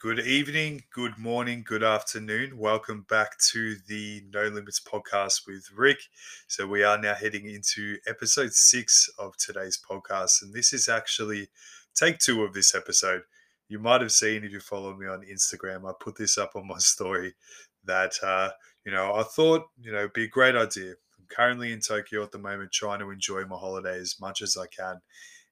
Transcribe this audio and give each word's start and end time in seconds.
Good 0.00 0.20
evening, 0.20 0.84
good 0.92 1.18
morning, 1.18 1.64
good 1.66 1.82
afternoon. 1.82 2.56
Welcome 2.56 3.04
back 3.10 3.36
to 3.50 3.74
the 3.88 4.22
No 4.32 4.44
Limits 4.44 4.78
podcast 4.78 5.40
with 5.44 5.68
Rick. 5.74 5.98
So, 6.46 6.68
we 6.68 6.84
are 6.84 6.96
now 6.96 7.14
heading 7.14 7.50
into 7.50 7.96
episode 8.06 8.52
six 8.52 9.10
of 9.18 9.36
today's 9.38 9.76
podcast, 9.76 10.42
and 10.42 10.54
this 10.54 10.72
is 10.72 10.88
actually 10.88 11.48
take 11.96 12.18
two 12.18 12.44
of 12.44 12.52
this 12.52 12.76
episode. 12.76 13.22
You 13.68 13.80
might 13.80 14.00
have 14.00 14.12
seen 14.12 14.44
if 14.44 14.52
you 14.52 14.60
follow 14.60 14.94
me 14.94 15.08
on 15.08 15.22
Instagram, 15.22 15.84
I 15.84 15.92
put 15.98 16.16
this 16.16 16.38
up 16.38 16.52
on 16.54 16.68
my 16.68 16.78
story 16.78 17.34
that, 17.82 18.12
uh, 18.22 18.50
you 18.86 18.92
know, 18.92 19.16
I 19.16 19.24
thought, 19.24 19.64
you 19.80 19.90
know, 19.90 20.08
be 20.14 20.26
a 20.26 20.28
great 20.28 20.54
idea. 20.54 20.90
I'm 20.90 21.26
currently 21.28 21.72
in 21.72 21.80
Tokyo 21.80 22.22
at 22.22 22.30
the 22.30 22.38
moment, 22.38 22.70
trying 22.70 23.00
to 23.00 23.10
enjoy 23.10 23.46
my 23.46 23.56
holiday 23.56 23.98
as 23.98 24.14
much 24.20 24.42
as 24.42 24.56
I 24.56 24.66
can. 24.68 25.00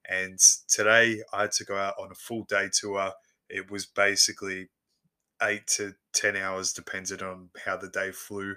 And 0.09 0.39
today 0.69 1.23
I 1.33 1.43
had 1.43 1.53
to 1.53 1.65
go 1.65 1.77
out 1.77 1.95
on 1.99 2.13
a 2.13 2.15
full 2.15 2.45
day 2.45 2.69
tour 2.73 3.11
it 3.49 3.71
was 3.71 3.87
basically 3.87 4.69
eight 5.43 5.67
to 5.67 5.95
10 6.15 6.37
hours, 6.37 6.73
depended 6.73 7.23
on 7.23 7.51
how 7.65 7.77
the 7.77 7.89
day 7.89 8.13
flew. 8.13 8.57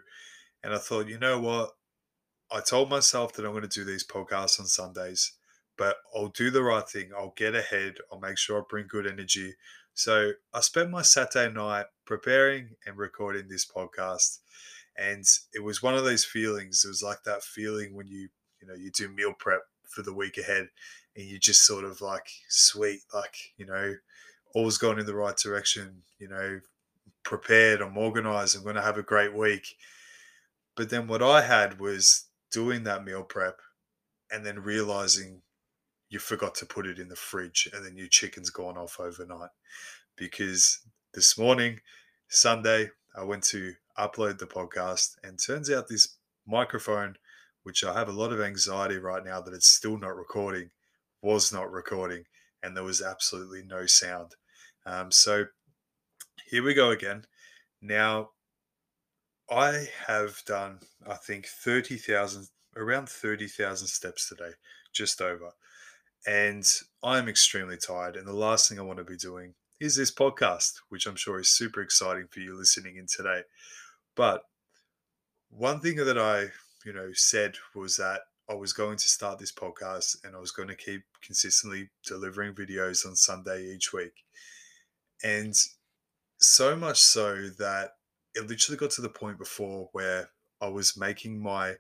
And 0.64 0.74
I 0.74 0.78
thought, 0.78 1.08
you 1.08 1.20
know 1.20 1.40
what? 1.40 1.72
I 2.52 2.62
told 2.62 2.90
myself 2.90 3.34
that 3.34 3.46
I'm 3.46 3.52
going 3.52 3.62
to 3.62 3.68
do 3.68 3.84
these 3.84 4.06
podcasts 4.06 4.60
on 4.60 4.66
Sundays, 4.66 5.34
but 5.78 5.98
I'll 6.16 6.30
do 6.30 6.50
the 6.50 6.64
right 6.64 6.88
thing. 6.88 7.12
I'll 7.16 7.34
get 7.36 7.56
ahead. 7.56 7.96
I'll 8.12 8.20
make 8.20 8.38
sure 8.38 8.60
I 8.60 8.64
bring 8.68 8.88
good 8.88 9.06
energy. 9.06 9.56
So 9.94 10.32
I 10.54 10.62
spent 10.62 10.90
my 10.90 11.02
Saturday 11.02 11.54
night 11.54 11.86
preparing 12.06 12.72
and 12.86 12.98
recording 12.98 13.48
this 13.48 13.66
podcast. 13.66 14.40
And 14.98 15.24
it 15.54 15.64
was 15.64 15.84
one 15.84 15.96
of 15.96 16.04
those 16.04 16.26
feelings. 16.26 16.84
It 16.84 16.88
was 16.88 17.04
like 17.04 17.24
that 17.24 17.44
feeling 17.44 17.96
when 17.96 18.08
you, 18.08 18.30
you 18.62 18.68
know, 18.68 18.74
you 18.74 18.92
do 18.92 19.10
meal 19.10 19.34
prep 19.38 19.62
for 19.88 20.02
the 20.02 20.14
week 20.14 20.38
ahead 20.38 20.70
and 21.16 21.26
you 21.26 21.38
just 21.40 21.66
sort 21.66 21.84
of 21.84 22.02
like, 22.02 22.30
sweet, 22.50 23.02
like, 23.14 23.36
you 23.58 23.66
know, 23.66 23.96
all's 24.54 24.78
gone 24.78 25.00
in 25.00 25.06
the 25.06 25.16
right 25.16 25.38
direction, 25.38 26.04
you 26.18 26.28
know, 26.28 26.60
prepared, 27.24 27.82
I'm 27.82 27.98
organized, 27.98 28.56
I'm 28.56 28.64
going 28.64 28.76
to 28.76 28.82
have 28.82 28.98
a 28.98 29.04
great 29.04 29.36
week. 29.36 29.76
But 30.76 30.90
then 30.90 31.08
what 31.08 31.22
I 31.22 31.42
had 31.42 31.80
was 31.80 32.26
doing 32.52 32.84
that 32.84 33.04
meal 33.04 33.24
prep 33.24 33.60
and 34.32 34.46
then 34.46 34.60
realizing 34.60 35.42
you 36.10 36.20
forgot 36.20 36.56
to 36.56 36.66
put 36.66 36.88
it 36.88 37.00
in 37.00 37.10
the 37.10 37.16
fridge 37.16 37.70
and 37.74 37.86
then 37.86 37.96
your 37.96 38.08
chicken's 38.08 38.50
gone 38.50 38.78
off 38.78 39.00
overnight. 39.00 39.50
Because 40.16 40.80
this 41.14 41.38
morning, 41.38 41.80
Sunday, 42.28 42.90
I 43.16 43.24
went 43.24 43.44
to 43.46 43.74
upload 43.98 44.40
the 44.40 44.48
podcast 44.48 45.16
and 45.24 45.38
turns 45.38 45.70
out 45.70 45.88
this 45.88 46.18
microphone, 46.48 47.16
which 47.64 47.84
I 47.84 47.94
have 47.94 48.10
a 48.10 48.14
lot 48.14 48.32
of 48.32 48.42
anxiety 48.42 48.98
right 48.98 49.24
now 49.24 49.42
that 49.42 49.54
it's 49.54 49.68
still 49.68 49.98
not 49.98 50.16
recording, 50.16 50.72
was 51.22 51.54
not 51.54 51.72
recording 51.72 52.26
and 52.64 52.76
there 52.76 52.84
was 52.84 53.02
absolutely 53.02 53.64
no 53.64 53.86
sound. 53.86 54.36
Um, 54.90 55.12
so 55.12 55.46
here 56.50 56.64
we 56.64 56.74
go 56.74 56.90
again. 56.90 57.26
Now, 57.80 58.32
I 59.52 59.88
have 60.08 60.42
done, 60.48 60.80
I 61.08 61.14
think, 61.14 61.46
30,000, 61.46 62.48
around 62.76 63.08
30,000 63.08 63.88
steps 63.88 64.28
today, 64.28 64.52
just 64.92 65.22
over. 65.22 65.52
And 66.26 66.66
I'm 67.04 67.30
extremely 67.30 67.78
tired. 67.78 68.16
And 68.16 68.28
the 68.28 68.34
last 68.34 68.68
thing 68.68 68.80
I 68.80 68.84
want 68.84 68.98
to 68.98 69.06
be 69.06 69.16
doing 69.16 69.54
is 69.80 69.96
this 69.96 70.12
podcast, 70.12 70.74
which 70.90 71.06
I'm 71.06 71.16
sure 71.16 71.40
is 71.40 71.50
super 71.50 71.82
exciting 71.82 72.28
for 72.32 72.40
you 72.40 72.58
listening 72.58 72.98
in 72.98 73.06
today. 73.06 73.42
But 74.16 74.42
one 75.52 75.82
thing 75.82 75.98
that 75.98 76.18
I, 76.18 76.48
you 76.84 76.94
know, 76.94 77.12
said 77.14 77.56
was 77.76 77.96
that 77.98 78.22
I 78.50 78.56
was 78.56 78.74
going 78.74 78.98
to 78.98 79.08
start 79.08 79.38
this 79.38 79.52
podcast 79.52 80.18
and 80.24 80.36
I 80.36 80.40
was 80.40 80.52
going 80.52 80.68
to 80.68 80.76
keep 80.76 81.04
consistently 81.22 81.90
delivering 82.04 82.56
videos 82.56 83.06
on 83.06 83.16
Sunday 83.16 83.68
each 83.68 83.94
week. 83.94 84.14
And 85.24 85.56
so 86.38 86.76
much 86.76 87.00
so 87.00 87.50
that 87.60 87.92
it 88.36 88.48
literally 88.48 88.78
got 88.78 88.92
to 88.92 89.02
the 89.02 89.10
point 89.10 89.38
before 89.38 89.90
where 89.92 90.30
I 90.62 90.68
was 90.68 90.98
making 90.98 91.42
my 91.42 91.76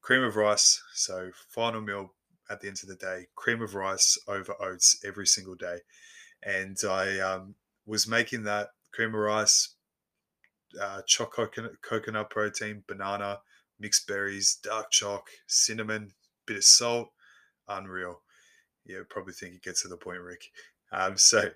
cream 0.00 0.22
of 0.22 0.36
rice. 0.36 0.82
So, 0.94 1.30
final 1.48 1.80
meal 1.80 2.14
at 2.50 2.60
the 2.60 2.68
end 2.68 2.78
of 2.82 2.88
the 2.88 2.94
day, 2.94 3.26
cream 3.34 3.62
of 3.62 3.74
rice 3.74 4.18
over 4.26 4.54
oats 4.60 5.00
every 5.04 5.26
single 5.26 5.54
day. 5.54 5.78
And 6.42 6.76
I 6.88 7.18
um, 7.18 7.54
was 7.86 8.06
making 8.06 8.44
that 8.44 8.68
cream 8.92 9.10
of 9.10 9.20
rice, 9.20 9.74
uh, 10.80 11.02
choc 11.06 11.34
coconut, 11.34 11.82
coconut 11.82 12.30
protein, 12.30 12.84
banana, 12.86 13.40
mixed 13.78 14.06
berries, 14.06 14.58
dark 14.62 14.90
chalk, 14.90 15.28
cinnamon, 15.46 16.12
bit 16.46 16.56
of 16.56 16.64
salt. 16.64 17.10
Unreal. 17.68 18.22
Yeah, 18.86 19.00
probably 19.10 19.34
think 19.34 19.54
it 19.54 19.62
gets 19.62 19.82
to 19.82 19.88
the 19.88 19.96
point, 19.96 20.20
Rick. 20.20 20.44
Um, 20.92 21.16
so 21.16 21.50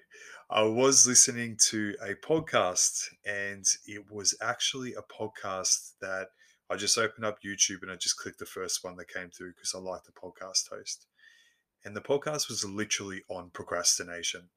I 0.51 0.63
was 0.63 1.07
listening 1.07 1.57
to 1.69 1.95
a 2.03 2.15
podcast, 2.15 3.09
and 3.25 3.65
it 3.87 4.11
was 4.11 4.35
actually 4.43 4.95
a 4.95 5.03
podcast 5.03 5.93
that 6.01 6.29
I 6.71 6.77
just 6.77 6.99
opened 6.99 7.25
up 7.25 7.39
YouTube 7.45 7.83
and 7.83 7.91
I 7.91 7.97
just 7.97 8.17
clicked 8.17 8.39
the 8.39 8.47
first 8.47 8.83
one 8.83 8.97
that 8.97 9.09
came 9.09 9.31
through 9.31 9.53
because 9.53 9.75
I 9.75 9.79
like 9.79 10.05
the 10.05 10.13
podcast 10.13 10.71
host. 10.71 11.07
And 11.85 11.97
the 11.97 12.01
podcast 12.01 12.49
was 12.49 12.65
literally 12.65 13.23
on 13.29 13.51
procrastination. 13.53 14.49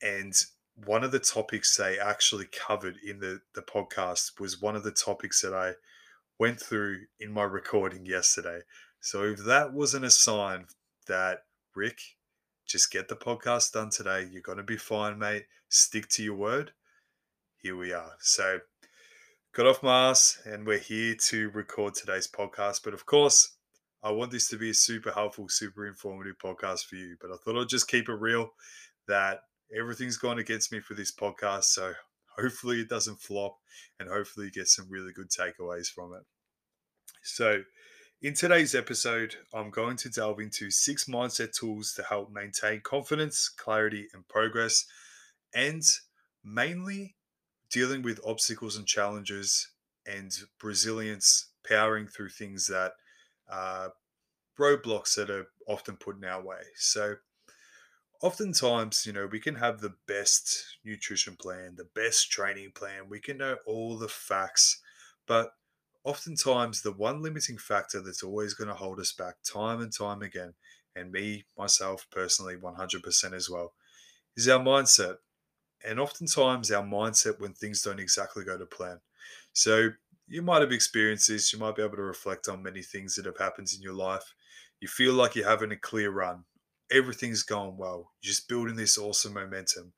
And 0.00 0.32
one 0.74 1.04
of 1.04 1.12
the 1.12 1.18
topics 1.18 1.76
they 1.76 1.98
actually 1.98 2.46
covered 2.46 2.96
in 3.04 3.20
the, 3.20 3.40
the 3.54 3.62
podcast 3.62 4.40
was 4.40 4.60
one 4.60 4.76
of 4.76 4.84
the 4.84 4.90
topics 4.90 5.42
that 5.42 5.54
I 5.54 5.72
went 6.38 6.60
through 6.60 7.00
in 7.20 7.32
my 7.32 7.44
recording 7.44 8.06
yesterday. 8.06 8.60
So 9.00 9.24
if 9.24 9.44
that 9.44 9.72
wasn't 9.72 10.04
a 10.04 10.10
sign 10.10 10.66
that 11.08 11.40
Rick, 11.74 11.98
just 12.72 12.90
get 12.90 13.06
the 13.06 13.14
podcast 13.14 13.72
done 13.72 13.90
today, 13.90 14.26
you're 14.32 14.40
going 14.40 14.56
to 14.56 14.64
be 14.64 14.78
fine, 14.78 15.18
mate. 15.18 15.44
Stick 15.68 16.08
to 16.08 16.22
your 16.22 16.36
word. 16.36 16.72
Here 17.58 17.76
we 17.76 17.92
are. 17.92 18.12
So 18.18 18.60
got 19.52 19.66
off 19.66 19.82
my 19.82 20.08
ass 20.08 20.40
and 20.46 20.66
we're 20.66 20.78
here 20.78 21.14
to 21.26 21.50
record 21.50 21.94
today's 21.94 22.26
podcast. 22.26 22.80
But 22.82 22.94
of 22.94 23.04
course, 23.04 23.56
I 24.02 24.10
want 24.10 24.30
this 24.30 24.48
to 24.48 24.56
be 24.56 24.70
a 24.70 24.74
super 24.74 25.12
helpful, 25.12 25.50
super 25.50 25.86
informative 25.86 26.38
podcast 26.42 26.86
for 26.86 26.96
you. 26.96 27.14
But 27.20 27.30
I 27.30 27.36
thought 27.36 27.60
I'd 27.60 27.68
just 27.68 27.88
keep 27.88 28.08
it 28.08 28.14
real 28.14 28.54
that 29.06 29.42
everything's 29.78 30.16
gone 30.16 30.38
against 30.38 30.72
me 30.72 30.80
for 30.80 30.94
this 30.94 31.12
podcast. 31.12 31.64
So 31.64 31.92
hopefully 32.38 32.80
it 32.80 32.88
doesn't 32.88 33.20
flop 33.20 33.58
and 34.00 34.08
hopefully 34.08 34.46
you 34.46 34.52
get 34.52 34.68
some 34.68 34.86
really 34.88 35.12
good 35.12 35.28
takeaways 35.28 35.88
from 35.88 36.14
it. 36.14 36.22
So, 37.22 37.62
in 38.22 38.34
today's 38.34 38.72
episode, 38.72 39.34
I'm 39.52 39.70
going 39.70 39.96
to 39.96 40.08
delve 40.08 40.38
into 40.38 40.70
six 40.70 41.06
mindset 41.06 41.52
tools 41.52 41.92
to 41.94 42.04
help 42.04 42.30
maintain 42.30 42.80
confidence, 42.80 43.48
clarity, 43.48 44.06
and 44.14 44.26
progress, 44.28 44.86
and 45.52 45.82
mainly 46.44 47.16
dealing 47.68 48.02
with 48.02 48.20
obstacles 48.24 48.76
and 48.76 48.86
challenges 48.86 49.72
and 50.06 50.30
resilience, 50.62 51.48
powering 51.68 52.06
through 52.06 52.28
things 52.28 52.68
that 52.68 52.92
are 53.50 53.92
roadblocks 54.58 55.16
that 55.16 55.28
are 55.28 55.46
often 55.66 55.96
put 55.96 56.16
in 56.16 56.24
our 56.24 56.44
way. 56.44 56.62
So, 56.76 57.16
oftentimes, 58.22 59.04
you 59.04 59.12
know, 59.12 59.26
we 59.30 59.40
can 59.40 59.56
have 59.56 59.80
the 59.80 59.94
best 60.06 60.78
nutrition 60.84 61.34
plan, 61.34 61.74
the 61.76 61.88
best 61.92 62.30
training 62.30 62.70
plan, 62.76 63.08
we 63.08 63.18
can 63.18 63.38
know 63.38 63.56
all 63.66 63.98
the 63.98 64.08
facts, 64.08 64.80
but 65.26 65.54
oftentimes 66.04 66.82
the 66.82 66.92
one 66.92 67.22
limiting 67.22 67.58
factor 67.58 68.00
that's 68.00 68.22
always 68.22 68.54
going 68.54 68.68
to 68.68 68.74
hold 68.74 68.98
us 69.00 69.12
back 69.12 69.36
time 69.44 69.80
and 69.80 69.92
time 69.92 70.22
again, 70.22 70.54
and 70.94 71.12
me, 71.12 71.44
myself 71.56 72.06
personally, 72.10 72.56
100% 72.56 73.32
as 73.32 73.48
well, 73.48 73.72
is 74.36 74.48
our 74.48 74.60
mindset. 74.60 75.16
And 75.84 75.98
oftentimes, 75.98 76.70
our 76.70 76.84
mindset 76.84 77.40
when 77.40 77.54
things 77.54 77.82
don't 77.82 78.00
exactly 78.00 78.44
go 78.44 78.56
to 78.56 78.66
plan. 78.66 79.00
So, 79.52 79.90
you 80.28 80.42
might 80.42 80.62
have 80.62 80.72
experienced 80.72 81.28
this. 81.28 81.52
You 81.52 81.58
might 81.58 81.76
be 81.76 81.82
able 81.82 81.96
to 81.96 82.02
reflect 82.02 82.48
on 82.48 82.62
many 82.62 82.82
things 82.82 83.16
that 83.16 83.26
have 83.26 83.38
happened 83.38 83.68
in 83.74 83.82
your 83.82 83.94
life. 83.94 84.34
You 84.80 84.88
feel 84.88 85.14
like 85.14 85.34
you're 85.34 85.48
having 85.48 85.72
a 85.72 85.76
clear 85.76 86.10
run. 86.10 86.44
Everything's 86.90 87.42
going 87.42 87.76
well. 87.76 88.12
You're 88.22 88.30
just 88.30 88.48
building 88.48 88.76
this 88.76 88.96
awesome 88.98 89.34
momentum. 89.34 89.92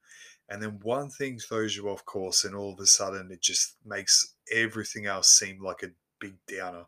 And 0.48 0.62
then 0.62 0.80
one 0.82 1.10
thing 1.10 1.38
throws 1.38 1.76
you 1.76 1.88
off 1.88 2.04
course, 2.04 2.44
and 2.44 2.54
all 2.54 2.72
of 2.72 2.80
a 2.80 2.86
sudden 2.86 3.30
it 3.30 3.42
just 3.42 3.76
makes 3.84 4.34
everything 4.52 5.06
else 5.06 5.30
seem 5.30 5.62
like 5.62 5.82
a 5.82 5.88
big 6.24 6.36
downer. 6.46 6.86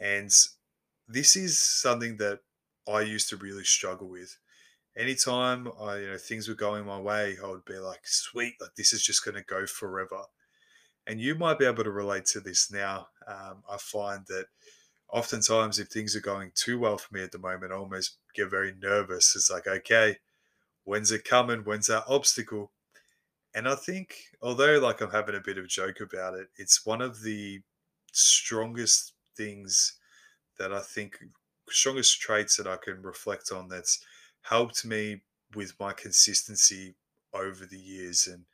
And 0.00 0.30
this 1.08 1.36
is 1.36 1.58
something 1.58 2.16
that 2.16 2.40
I 2.88 3.00
used 3.00 3.28
to 3.30 3.36
really 3.36 3.64
struggle 3.64 4.08
with. 4.08 4.36
Anytime 4.96 5.68
I, 5.80 5.98
you 5.98 6.06
know, 6.08 6.18
things 6.18 6.48
were 6.48 6.54
going 6.54 6.84
my 6.84 6.98
way, 6.98 7.36
I 7.42 7.48
would 7.48 7.64
be 7.64 7.78
like, 7.78 8.00
sweet, 8.04 8.54
like 8.60 8.74
this 8.76 8.92
is 8.92 9.02
just 9.02 9.24
going 9.24 9.36
to 9.36 9.42
go 9.42 9.66
forever. 9.66 10.22
And 11.06 11.20
you 11.20 11.34
might 11.34 11.58
be 11.58 11.66
able 11.66 11.84
to 11.84 11.90
relate 11.90 12.24
to 12.26 12.40
this 12.40 12.72
now. 12.72 13.08
Um, 13.28 13.62
I 13.70 13.76
find 13.76 14.26
that 14.26 14.46
oftentimes 15.12 15.78
if 15.78 15.88
things 15.88 16.16
are 16.16 16.20
going 16.20 16.50
too 16.54 16.78
well 16.78 16.98
for 16.98 17.14
me 17.14 17.22
at 17.22 17.30
the 17.30 17.38
moment, 17.38 17.72
I 17.72 17.76
almost 17.76 18.16
get 18.34 18.50
very 18.50 18.74
nervous. 18.82 19.36
It's 19.36 19.50
like, 19.50 19.66
okay, 19.66 20.16
when's 20.84 21.12
it 21.12 21.24
coming? 21.24 21.60
When's 21.60 21.86
that 21.86 22.04
obstacle? 22.08 22.72
And 23.54 23.68
I 23.68 23.74
think, 23.74 24.16
although 24.42 24.78
like 24.80 25.00
I'm 25.00 25.10
having 25.10 25.36
a 25.36 25.40
bit 25.44 25.58
of 25.58 25.66
a 25.66 25.68
joke 25.68 26.00
about 26.00 26.34
it, 26.34 26.48
it's 26.56 26.84
one 26.84 27.00
of 27.00 27.22
the 27.22 27.60
strongest 28.16 29.12
things 29.36 29.98
that 30.58 30.72
I 30.72 30.80
think, 30.80 31.18
strongest 31.68 32.20
traits 32.20 32.56
that 32.56 32.66
I 32.66 32.76
can 32.76 33.02
reflect 33.02 33.52
on 33.52 33.68
that's 33.68 34.04
helped 34.42 34.84
me 34.84 35.22
with 35.54 35.78
my 35.78 35.92
consistency 35.92 36.94
over 37.32 37.66
the 37.66 37.78
years. 37.78 38.26
And 38.26 38.46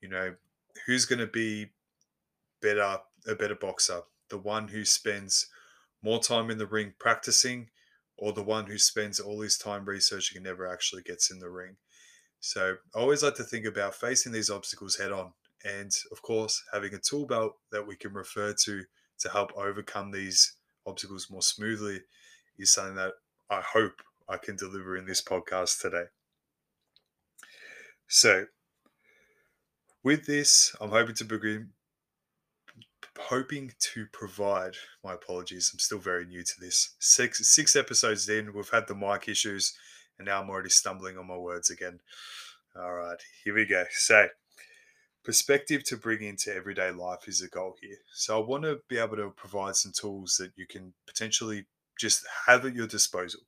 You 0.00 0.08
know, 0.08 0.36
who's 0.86 1.06
going 1.06 1.20
to 1.20 1.26
be 1.26 1.72
better, 2.60 2.98
a 3.26 3.34
better 3.34 3.54
boxer? 3.54 4.02
The 4.28 4.38
one 4.38 4.68
who 4.68 4.84
spends 4.84 5.48
more 6.02 6.20
time 6.20 6.50
in 6.50 6.58
the 6.58 6.66
ring 6.66 6.94
practicing, 6.98 7.70
or 8.16 8.32
the 8.32 8.42
one 8.42 8.66
who 8.66 8.78
spends 8.78 9.20
all 9.20 9.40
his 9.40 9.58
time 9.58 9.84
researching 9.84 10.38
and 10.38 10.44
never 10.44 10.66
actually 10.66 11.02
gets 11.02 11.30
in 11.30 11.38
the 11.40 11.50
ring? 11.50 11.76
So 12.40 12.76
I 12.94 12.98
always 12.98 13.22
like 13.22 13.36
to 13.36 13.44
think 13.44 13.66
about 13.66 13.94
facing 13.94 14.32
these 14.32 14.50
obstacles 14.50 14.96
head 14.96 15.12
on. 15.12 15.32
And 15.64 15.92
of 16.12 16.22
course, 16.22 16.62
having 16.72 16.94
a 16.94 16.98
tool 16.98 17.26
belt 17.26 17.56
that 17.72 17.86
we 17.86 17.96
can 17.96 18.12
refer 18.12 18.52
to 18.52 18.84
to 19.24 19.30
help 19.30 19.56
overcome 19.56 20.10
these 20.10 20.56
obstacles 20.86 21.30
more 21.30 21.42
smoothly 21.42 22.00
is 22.58 22.72
something 22.72 22.96
that 22.96 23.14
I 23.50 23.62
hope 23.62 24.02
I 24.28 24.36
can 24.36 24.54
deliver 24.54 24.96
in 24.96 25.06
this 25.06 25.22
podcast 25.22 25.80
today. 25.80 26.04
So, 28.06 28.44
with 30.02 30.26
this, 30.26 30.76
I'm 30.78 30.90
hoping 30.90 31.14
to 31.16 31.24
begin 31.24 31.70
hoping 33.18 33.72
to 33.78 34.06
provide 34.12 34.74
my 35.02 35.14
apologies. 35.14 35.70
I'm 35.72 35.78
still 35.78 35.98
very 35.98 36.26
new 36.26 36.42
to 36.42 36.60
this. 36.60 36.94
Six 36.98 37.50
six 37.50 37.74
episodes 37.76 38.28
in, 38.28 38.52
we've 38.52 38.68
had 38.68 38.88
the 38.88 38.94
mic 38.94 39.26
issues, 39.26 39.74
and 40.18 40.26
now 40.26 40.42
I'm 40.42 40.50
already 40.50 40.68
stumbling 40.68 41.16
on 41.16 41.26
my 41.26 41.38
words 41.38 41.70
again. 41.70 42.00
All 42.76 42.92
right, 42.92 43.18
here 43.42 43.54
we 43.54 43.64
go. 43.64 43.84
So, 43.90 44.28
perspective 45.24 45.82
to 45.84 45.96
bring 45.96 46.22
into 46.22 46.54
everyday 46.54 46.90
life 46.90 47.26
is 47.26 47.42
a 47.42 47.48
goal 47.48 47.76
here. 47.80 47.98
So, 48.12 48.40
I 48.40 48.46
want 48.46 48.64
to 48.64 48.80
be 48.88 48.98
able 48.98 49.16
to 49.16 49.30
provide 49.30 49.76
some 49.76 49.92
tools 49.92 50.36
that 50.38 50.52
you 50.56 50.66
can 50.66 50.92
potentially 51.06 51.66
just 51.98 52.24
have 52.46 52.64
at 52.64 52.74
your 52.74 52.86
disposal. 52.86 53.40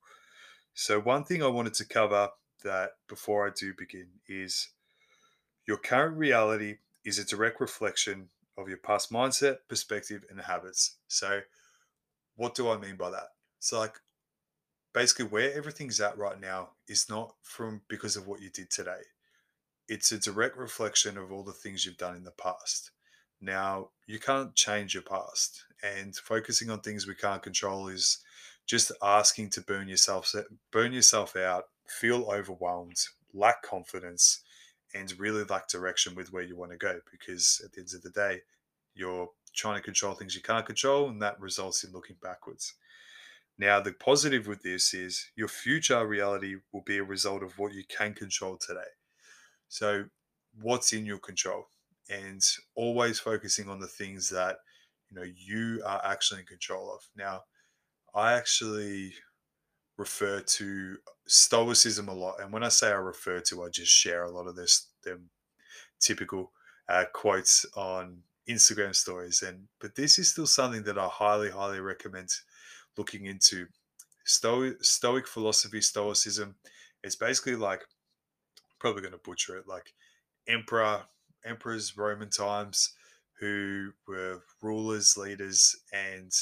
So, 0.74 1.00
one 1.00 1.24
thing 1.24 1.42
I 1.42 1.48
wanted 1.48 1.74
to 1.74 1.86
cover 1.86 2.30
that 2.64 2.90
before 3.08 3.46
I 3.46 3.50
do 3.58 3.72
begin 3.76 4.08
is 4.28 4.70
your 5.66 5.76
current 5.76 6.16
reality 6.16 6.76
is 7.04 7.18
a 7.18 7.24
direct 7.24 7.60
reflection 7.60 8.28
of 8.58 8.68
your 8.68 8.78
past 8.78 9.12
mindset, 9.12 9.58
perspective, 9.68 10.22
and 10.30 10.40
habits. 10.40 10.96
So, 11.08 11.40
what 12.36 12.54
do 12.54 12.70
I 12.70 12.78
mean 12.78 12.96
by 12.96 13.10
that? 13.10 13.28
So, 13.58 13.78
like, 13.78 13.96
basically, 14.94 15.26
where 15.26 15.52
everything's 15.54 16.00
at 16.00 16.18
right 16.18 16.40
now 16.40 16.70
is 16.88 17.06
not 17.08 17.34
from 17.42 17.82
because 17.88 18.16
of 18.16 18.26
what 18.26 18.40
you 18.40 18.50
did 18.50 18.70
today. 18.70 19.02
It's 19.88 20.10
a 20.10 20.18
direct 20.18 20.56
reflection 20.56 21.16
of 21.16 21.30
all 21.30 21.44
the 21.44 21.52
things 21.52 21.86
you've 21.86 21.96
done 21.96 22.16
in 22.16 22.24
the 22.24 22.32
past. 22.32 22.90
Now, 23.40 23.90
you 24.06 24.18
can't 24.18 24.54
change 24.54 24.94
your 24.94 25.02
past, 25.04 25.64
and 25.82 26.16
focusing 26.16 26.70
on 26.70 26.80
things 26.80 27.06
we 27.06 27.14
can't 27.14 27.42
control 27.42 27.88
is 27.88 28.18
just 28.66 28.90
asking 29.02 29.50
to 29.50 29.60
burn 29.60 29.88
yourself 29.88 30.34
burn 30.72 30.92
yourself 30.92 31.36
out, 31.36 31.64
feel 31.86 32.28
overwhelmed, 32.30 32.98
lack 33.32 33.62
confidence, 33.62 34.40
and 34.94 35.18
really 35.20 35.44
lack 35.44 35.68
direction 35.68 36.14
with 36.14 36.32
where 36.32 36.42
you 36.42 36.56
want 36.56 36.72
to 36.72 36.78
go. 36.78 36.98
Because 37.10 37.60
at 37.64 37.72
the 37.72 37.80
end 37.80 37.90
of 37.94 38.02
the 38.02 38.10
day, 38.10 38.40
you're 38.94 39.30
trying 39.54 39.76
to 39.76 39.82
control 39.82 40.14
things 40.14 40.34
you 40.34 40.42
can't 40.42 40.66
control, 40.66 41.08
and 41.08 41.22
that 41.22 41.40
results 41.40 41.84
in 41.84 41.92
looking 41.92 42.16
backwards. 42.20 42.74
Now, 43.58 43.80
the 43.80 43.92
positive 43.92 44.46
with 44.46 44.62
this 44.62 44.92
is 44.92 45.30
your 45.36 45.48
future 45.48 46.06
reality 46.06 46.56
will 46.72 46.82
be 46.82 46.98
a 46.98 47.04
result 47.04 47.42
of 47.42 47.58
what 47.58 47.72
you 47.72 47.84
can 47.84 48.14
control 48.14 48.56
today. 48.56 48.95
So, 49.68 50.04
what's 50.60 50.92
in 50.92 51.06
your 51.06 51.18
control? 51.18 51.68
And 52.08 52.42
always 52.74 53.18
focusing 53.18 53.68
on 53.68 53.80
the 53.80 53.86
things 53.86 54.28
that 54.30 54.58
you 55.10 55.16
know 55.16 55.24
you 55.24 55.82
are 55.84 56.00
actually 56.04 56.40
in 56.40 56.46
control 56.46 56.92
of. 56.92 57.00
Now, 57.16 57.42
I 58.14 58.34
actually 58.34 59.14
refer 59.98 60.40
to 60.40 60.96
stoicism 61.26 62.08
a 62.08 62.14
lot, 62.14 62.40
and 62.40 62.52
when 62.52 62.62
I 62.62 62.68
say 62.68 62.88
I 62.88 62.96
refer 62.96 63.40
to, 63.40 63.64
I 63.64 63.68
just 63.70 63.92
share 63.92 64.24
a 64.24 64.30
lot 64.30 64.46
of 64.46 64.56
this 64.56 64.88
them 65.02 65.30
typical 66.00 66.52
uh, 66.88 67.04
quotes 67.12 67.66
on 67.76 68.22
Instagram 68.48 68.94
stories. 68.94 69.42
And 69.42 69.68
but 69.80 69.94
this 69.96 70.18
is 70.18 70.30
still 70.30 70.46
something 70.46 70.84
that 70.84 70.98
I 70.98 71.08
highly, 71.08 71.50
highly 71.50 71.80
recommend 71.80 72.28
looking 72.96 73.26
into. 73.26 73.66
Stoic, 74.24 74.82
Stoic 74.82 75.26
philosophy, 75.26 75.80
Stoicism. 75.80 76.56
It's 77.02 77.14
basically 77.14 77.54
like 77.54 77.82
probably 78.78 79.02
going 79.02 79.12
to 79.12 79.18
butcher 79.18 79.56
it, 79.56 79.66
like 79.66 79.92
emperor, 80.48 81.04
emperors, 81.44 81.96
Roman 81.96 82.30
times, 82.30 82.92
who 83.40 83.92
were 84.08 84.42
rulers, 84.62 85.16
leaders, 85.16 85.76
and 85.92 86.32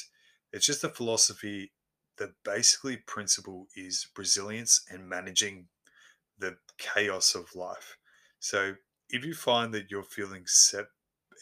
it's 0.52 0.66
just 0.66 0.84
a 0.84 0.88
philosophy. 0.88 1.72
The 2.16 2.32
basically 2.44 2.96
principle 2.96 3.66
is 3.76 4.06
resilience 4.16 4.84
and 4.88 5.08
managing 5.08 5.66
the 6.38 6.56
chaos 6.78 7.34
of 7.34 7.54
life. 7.56 7.96
So 8.38 8.74
if 9.10 9.24
you 9.24 9.34
find 9.34 9.74
that 9.74 9.90
you're 9.90 10.04
feeling 10.04 10.44
set, 10.46 10.86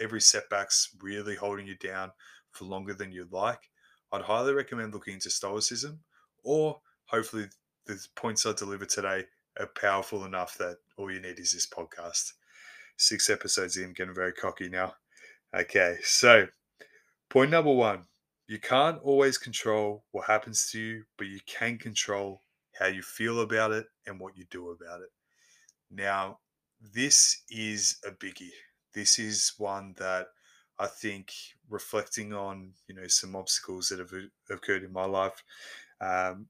every 0.01 0.21
setback's 0.21 0.95
really 1.01 1.37
holding 1.37 1.67
you 1.67 1.77
down 1.77 2.13
for 2.51 2.65
longer 2.65 2.95
than 2.95 3.13
you'd 3.13 3.33
like, 3.33 3.71
I'd 4.11 4.23
highly 4.23 4.55
recommend 4.55 4.95
looking 4.95 5.15
into 5.15 5.31
Stoicism, 5.31 6.01
or 6.43 6.81
hopefully 7.07 7.47
the 7.87 7.99
points 8.15 8.47
I 8.47 8.53
deliver 8.53 8.85
today 8.85 9.25
are 9.59 9.71
powerful 9.81 10.25
enough 10.25 10.57
that 10.59 10.79
all 10.97 11.11
you 11.11 11.21
need 11.21 11.39
is 11.39 11.53
this 11.53 11.67
podcast. 11.67 12.33
Six 12.97 13.31
episodes 13.31 13.77
in, 13.77 13.93
getting 13.93 14.15
very 14.15 14.33
cocky 14.33 14.69
now. 14.69 14.95
Okay, 15.55 15.97
so 16.03 16.47
point 17.29 17.51
number 17.51 17.73
one 17.73 18.05
you 18.49 18.59
can't 18.59 18.99
always 19.03 19.39
control 19.39 20.05
what 20.11 20.27
happens 20.27 20.69
to 20.71 20.79
you, 20.79 21.05
but 21.17 21.27
you 21.27 21.41
can 21.47 21.79
control 21.79 22.43
how 22.79 22.87
you 22.87 23.01
feel 23.01 23.41
about 23.41 23.73
it 23.73 23.87
and 24.07 24.21
what 24.21 24.37
you 24.37 24.45
do 24.51 24.71
about 24.71 25.01
it. 25.01 25.09
Now, 25.91 26.39
this 26.81 27.43
is 27.49 27.97
a 28.07 28.11
biggie. 28.11 28.51
This 28.93 29.19
is 29.19 29.53
one 29.57 29.95
that 29.99 30.27
I 30.79 30.87
think 30.87 31.33
reflecting 31.71 32.35
on, 32.35 32.73
you 32.89 32.95
know, 32.95 33.07
some 33.07 33.37
obstacles 33.37 33.89
that 33.89 34.01
have 34.01 34.13
occurred 34.51 34.83
in 34.83 34.93
my 34.93 35.05
life, 35.05 35.43
um, 36.01 36.47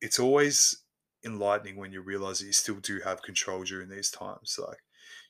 it's 0.00 0.18
always 0.18 0.81
enlightening 1.24 1.76
when 1.76 1.92
you 1.92 2.00
realize 2.00 2.40
that 2.40 2.46
you 2.46 2.52
still 2.52 2.76
do 2.76 3.00
have 3.04 3.22
control 3.22 3.64
during 3.64 3.88
these 3.88 4.10
times. 4.10 4.58
Like, 4.60 4.82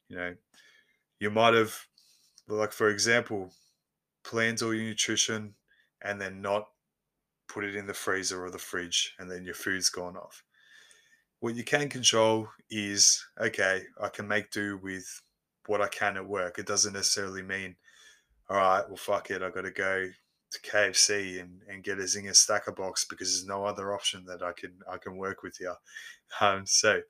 you 0.09 0.17
know, 0.17 0.35
you 1.21 1.31
might 1.31 1.55
have, 1.55 1.87
like, 2.49 2.73
for 2.73 2.89
example, 2.89 3.53
planned 4.25 4.63
all 4.63 4.75
your 4.75 4.85
nutrition, 4.85 5.55
and 6.05 6.21
then 6.21 6.43
not 6.43 6.69
put 7.49 7.65
it 7.65 7.77
in 7.77 7.87
the 7.87 7.95
freezer 7.95 8.45
or 8.45 8.51
the 8.51 8.59
fridge 8.59 9.15
and 9.19 9.31
then 9.31 9.45
your 9.45 9.55
food's 9.55 9.91
gone 9.91 10.17
off. 10.17 10.43
What 11.41 11.55
you 11.55 11.65
can 11.65 11.89
control 11.89 12.49
is 12.71 13.25
okay, 13.41 13.83
I 14.01 14.09
can 14.09 14.29
make 14.29 14.51
do 14.51 14.79
with 14.83 15.23
what 15.67 15.81
I 15.81 15.89
can 15.89 16.17
at 16.17 16.27
work. 16.27 16.59
It 16.59 16.67
doesn't 16.67 16.93
necessarily 16.93 17.43
mean, 17.43 17.77
all 18.49 18.57
right, 18.57 18.85
well, 18.87 18.97
fuck 18.97 19.31
it, 19.31 19.43
I 19.43 19.51
got 19.51 19.63
to 19.63 19.71
go 19.71 20.09
to 20.53 20.61
KFC 20.61 21.41
and, 21.41 21.63
and 21.69 21.83
get 21.83 21.99
a 21.99 22.03
Zinger 22.03 22.37
stacker 22.37 22.73
box 22.73 23.05
because 23.05 23.29
there's 23.29 23.47
no 23.47 23.65
other 23.65 23.95
option 23.95 24.25
that 24.27 24.43
I 24.43 24.53
can 24.53 24.73
I 24.91 24.99
can 24.99 25.17
work 25.17 25.43
with 25.43 25.57
here. 25.59 25.77
Um, 26.41 26.67
so 26.67 27.01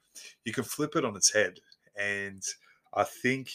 you 0.44 0.52
can 0.52 0.64
flip 0.64 0.96
it 0.96 1.04
on 1.04 1.16
its 1.16 1.32
head, 1.32 1.58
and 1.96 2.42
I 2.94 3.04
think 3.04 3.50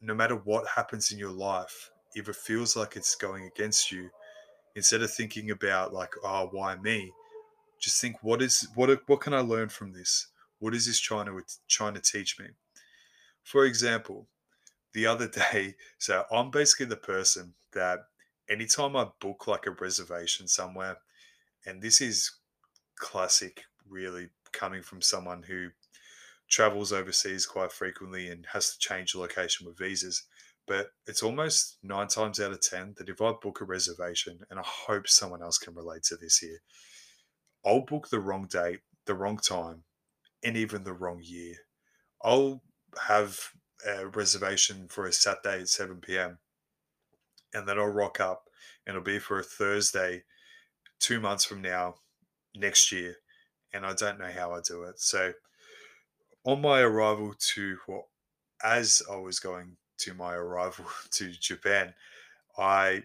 no 0.00 0.14
matter 0.14 0.36
what 0.36 0.66
happens 0.66 1.12
in 1.12 1.18
your 1.18 1.32
life, 1.32 1.90
if 2.14 2.28
it 2.28 2.36
feels 2.36 2.76
like 2.76 2.96
it's 2.96 3.14
going 3.14 3.44
against 3.44 3.92
you, 3.92 4.10
instead 4.74 5.02
of 5.02 5.12
thinking 5.12 5.50
about 5.50 5.92
like 5.92 6.12
oh 6.24 6.48
why 6.52 6.76
me? 6.76 7.12
just 7.80 8.00
think 8.00 8.16
what 8.22 8.42
is 8.42 8.68
what 8.74 8.90
what 9.06 9.20
can 9.20 9.34
i 9.34 9.40
learn 9.40 9.68
from 9.68 9.92
this? 9.92 10.28
What 10.58 10.74
is 10.74 10.86
this 10.86 11.00
trying 11.00 11.26
to 11.26 11.40
trying 11.68 11.94
to 11.94 12.00
teach 12.00 12.38
me? 12.38 12.46
For 13.42 13.64
example 13.64 14.28
the 14.92 15.06
other 15.06 15.28
day 15.52 15.74
so 15.98 16.24
i'm 16.30 16.50
basically 16.50 16.86
the 16.86 16.96
person 16.96 17.54
that 17.72 18.00
anytime 18.50 18.96
i 18.96 19.06
book 19.20 19.46
like 19.46 19.66
a 19.66 19.70
reservation 19.70 20.46
somewhere 20.46 20.96
and 21.66 21.80
this 21.80 22.00
is 22.00 22.30
classic 22.96 23.62
really 23.88 24.28
coming 24.52 24.82
from 24.82 25.00
someone 25.00 25.42
who 25.42 25.68
travels 26.48 26.92
overseas 26.92 27.46
quite 27.46 27.72
frequently 27.72 28.28
and 28.28 28.46
has 28.52 28.72
to 28.72 28.78
change 28.78 29.14
location 29.14 29.66
with 29.66 29.78
visas 29.78 30.24
but 30.70 30.92
it's 31.04 31.24
almost 31.24 31.78
nine 31.82 32.06
times 32.06 32.38
out 32.38 32.52
of 32.52 32.60
10 32.60 32.94
that 32.98 33.08
if 33.08 33.20
I 33.20 33.32
book 33.32 33.60
a 33.60 33.64
reservation, 33.64 34.38
and 34.48 34.60
I 34.60 34.62
hope 34.64 35.08
someone 35.08 35.42
else 35.42 35.58
can 35.58 35.74
relate 35.74 36.04
to 36.04 36.16
this 36.16 36.38
here, 36.38 36.58
I'll 37.66 37.84
book 37.84 38.08
the 38.08 38.20
wrong 38.20 38.46
date, 38.46 38.78
the 39.04 39.16
wrong 39.16 39.38
time, 39.38 39.82
and 40.44 40.56
even 40.56 40.84
the 40.84 40.92
wrong 40.92 41.20
year. 41.24 41.56
I'll 42.22 42.62
have 43.08 43.36
a 43.84 44.06
reservation 44.06 44.86
for 44.88 45.06
a 45.06 45.12
Saturday 45.12 45.62
at 45.62 45.68
7 45.68 45.96
p.m. 45.96 46.38
and 47.54 47.66
then 47.66 47.78
I'll 47.78 47.86
rock 47.86 48.20
up 48.20 48.48
and 48.86 48.96
it'll 48.96 49.04
be 49.04 49.18
for 49.18 49.38
a 49.38 49.44
Thursday 49.44 50.24
two 50.98 51.20
months 51.20 51.44
from 51.44 51.62
now 51.62 51.96
next 52.54 52.92
year. 52.92 53.16
And 53.72 53.86
I 53.86 53.94
don't 53.94 54.18
know 54.18 54.30
how 54.30 54.52
I 54.52 54.60
do 54.60 54.82
it. 54.84 55.00
So 55.00 55.32
on 56.44 56.60
my 56.60 56.80
arrival 56.80 57.34
to 57.54 57.78
what, 57.86 58.06
as 58.62 59.02
I 59.10 59.16
was 59.16 59.40
going 59.40 59.76
to 59.98 60.14
my 60.14 60.34
arrival 60.34 60.86
to 61.12 61.30
Japan, 61.32 61.94
I 62.58 63.04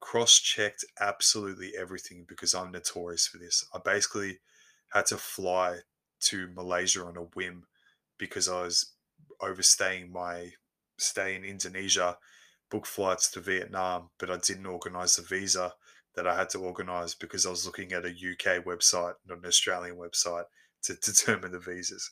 cross 0.00 0.38
checked 0.38 0.84
absolutely 1.00 1.72
everything 1.76 2.24
because 2.28 2.54
I'm 2.54 2.70
notorious 2.70 3.26
for 3.26 3.38
this. 3.38 3.66
I 3.74 3.78
basically 3.78 4.38
had 4.92 5.06
to 5.06 5.16
fly 5.16 5.78
to 6.20 6.48
Malaysia 6.54 7.04
on 7.04 7.16
a 7.16 7.22
whim 7.22 7.64
because 8.18 8.48
I 8.48 8.62
was 8.62 8.92
overstaying 9.40 10.12
my 10.12 10.52
stay 10.98 11.34
in 11.34 11.44
Indonesia, 11.44 12.18
book 12.74 12.86
flights 12.86 13.30
to 13.30 13.38
Vietnam, 13.38 14.10
but 14.18 14.32
I 14.32 14.36
didn't 14.36 14.66
organize 14.66 15.14
the 15.14 15.22
visa 15.22 15.74
that 16.16 16.26
I 16.26 16.36
had 16.36 16.50
to 16.50 16.58
organize 16.58 17.14
because 17.14 17.46
I 17.46 17.50
was 17.50 17.64
looking 17.64 17.92
at 17.92 18.04
a 18.04 18.08
UK 18.08 18.64
website, 18.64 19.14
not 19.28 19.38
an 19.38 19.46
Australian 19.46 19.94
website, 19.94 20.46
to 20.82 20.94
determine 21.00 21.52
the 21.52 21.60
visas. 21.60 22.10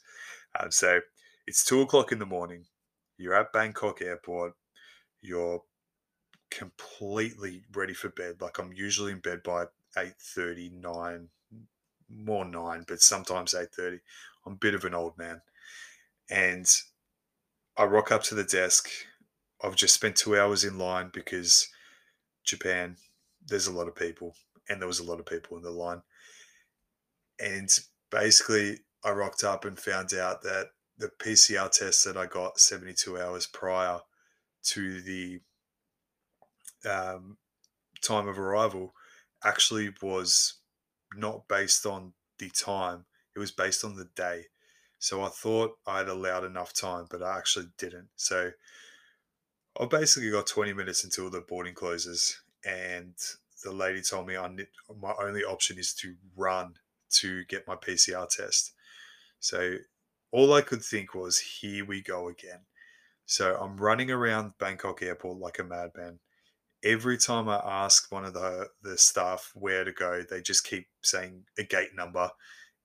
Um, 0.59 0.71
so 0.71 1.00
it's 1.49 1.64
two 1.64 1.81
o'clock 1.81 2.12
in 2.12 2.21
the 2.21 2.26
morning. 2.26 2.66
You're 3.19 3.35
at 3.35 3.52
Bangkok 3.52 4.02
airport. 4.02 4.52
You're 5.21 5.62
completely 6.52 7.64
ready 7.75 7.92
for 7.92 8.11
bed. 8.11 8.37
Like 8.40 8.61
I'm 8.61 8.73
usually 8.73 9.11
in 9.11 9.19
bed 9.19 9.42
by 9.42 9.64
8.30, 9.97 10.81
9, 10.81 11.28
more 12.09 12.45
9, 12.45 12.85
but 12.87 13.00
sometimes 13.00 13.52
8.30. 13.52 13.99
I'm 14.47 14.52
a 14.52 14.57
bit 14.57 14.76
of 14.76 14.85
an 14.85 14.95
old 14.95 15.19
man. 15.19 15.40
And 16.31 16.73
I 17.76 17.83
rock 17.83 18.12
up 18.12 18.23
to 18.25 18.37
the 18.37 18.45
desk. 18.45 18.88
I've 19.62 19.76
just 19.76 19.95
spent 19.95 20.16
two 20.16 20.38
hours 20.38 20.64
in 20.64 20.78
line 20.78 21.11
because 21.12 21.69
Japan, 22.45 22.97
there's 23.47 23.66
a 23.66 23.73
lot 23.73 23.88
of 23.88 23.95
people, 23.95 24.35
and 24.69 24.81
there 24.81 24.88
was 24.88 24.99
a 24.99 25.04
lot 25.04 25.21
of 25.21 25.26
people 25.26 25.57
in 25.57 25.62
the 25.62 25.71
line. 25.71 26.02
And 27.38 27.69
basically, 28.11 28.81
I 29.04 29.11
rocked 29.11 29.45
up 29.45 29.64
and 29.64 29.78
found 29.78 30.14
out 30.14 30.42
that 30.42 30.71
the 30.99 31.11
PCR 31.19 31.71
test 31.71 32.04
that 32.04 32.16
I 32.16 32.26
got 32.26 32.61
72 32.61 33.21
hours 33.21 33.47
prior 33.47 34.00
to 34.64 35.00
the 35.00 35.40
um, 36.88 37.37
time 38.02 38.28
of 38.28 38.38
arrival 38.38 38.95
actually 39.45 39.92
was 40.02 40.54
not 41.14 41.49
based 41.49 41.87
on 41.87 42.12
the 42.38 42.50
time, 42.50 43.04
it 43.35 43.38
was 43.38 43.50
based 43.50 43.85
on 43.85 43.97
the 43.97 44.09
day. 44.16 44.47
So 44.99 45.23
I 45.23 45.28
thought 45.28 45.78
I'd 45.87 46.09
allowed 46.09 46.45
enough 46.45 46.73
time, 46.73 47.07
but 47.11 47.23
I 47.23 47.37
actually 47.37 47.66
didn't. 47.76 48.09
So 48.16 48.52
I've 49.83 49.91
basically 49.91 50.31
got 50.31 50.47
20 50.47 50.75
minutes 50.75 51.03
until 51.03 51.29
the 51.29 51.41
boarding 51.41 51.75
closes, 51.75 52.41
and 52.65 53.15
the 53.65 53.73
lady 53.73 54.01
told 54.01 54.29
me 54.29 54.37
I 54.37 54.49
my 55.01 55.12
only 55.21 55.43
option 55.43 55.77
is 55.77 55.93
to 55.95 56.15
run 56.37 56.75
to 57.15 57.45
get 57.47 57.67
my 57.67 57.75
PCR 57.75 58.29
test. 58.29 58.75
So 59.41 59.79
all 60.31 60.55
I 60.55 60.61
could 60.61 60.85
think 60.85 61.17
was, 61.17 61.39
here 61.39 61.85
we 61.85 62.01
go 62.01 62.29
again. 62.29 62.61
So 63.27 63.57
I'm 63.57 63.77
running 63.77 64.09
around 64.09 64.53
Bangkok 64.61 65.03
airport 65.03 65.39
like 65.39 65.59
a 65.59 65.65
madman. 65.65 66.21
Every 66.85 67.19
time 67.19 67.49
I 67.49 67.57
ask 67.57 68.11
one 68.12 68.25
of 68.25 68.35
the, 68.35 68.69
the 68.85 68.97
staff 68.97 69.51
where 69.55 69.83
to 69.83 69.93
go, 69.93 70.23
they 70.23 70.43
just 70.43 70.65
keep 70.65 70.87
saying 71.03 71.43
a 71.59 71.65
gate 71.65 71.95
number 71.97 72.31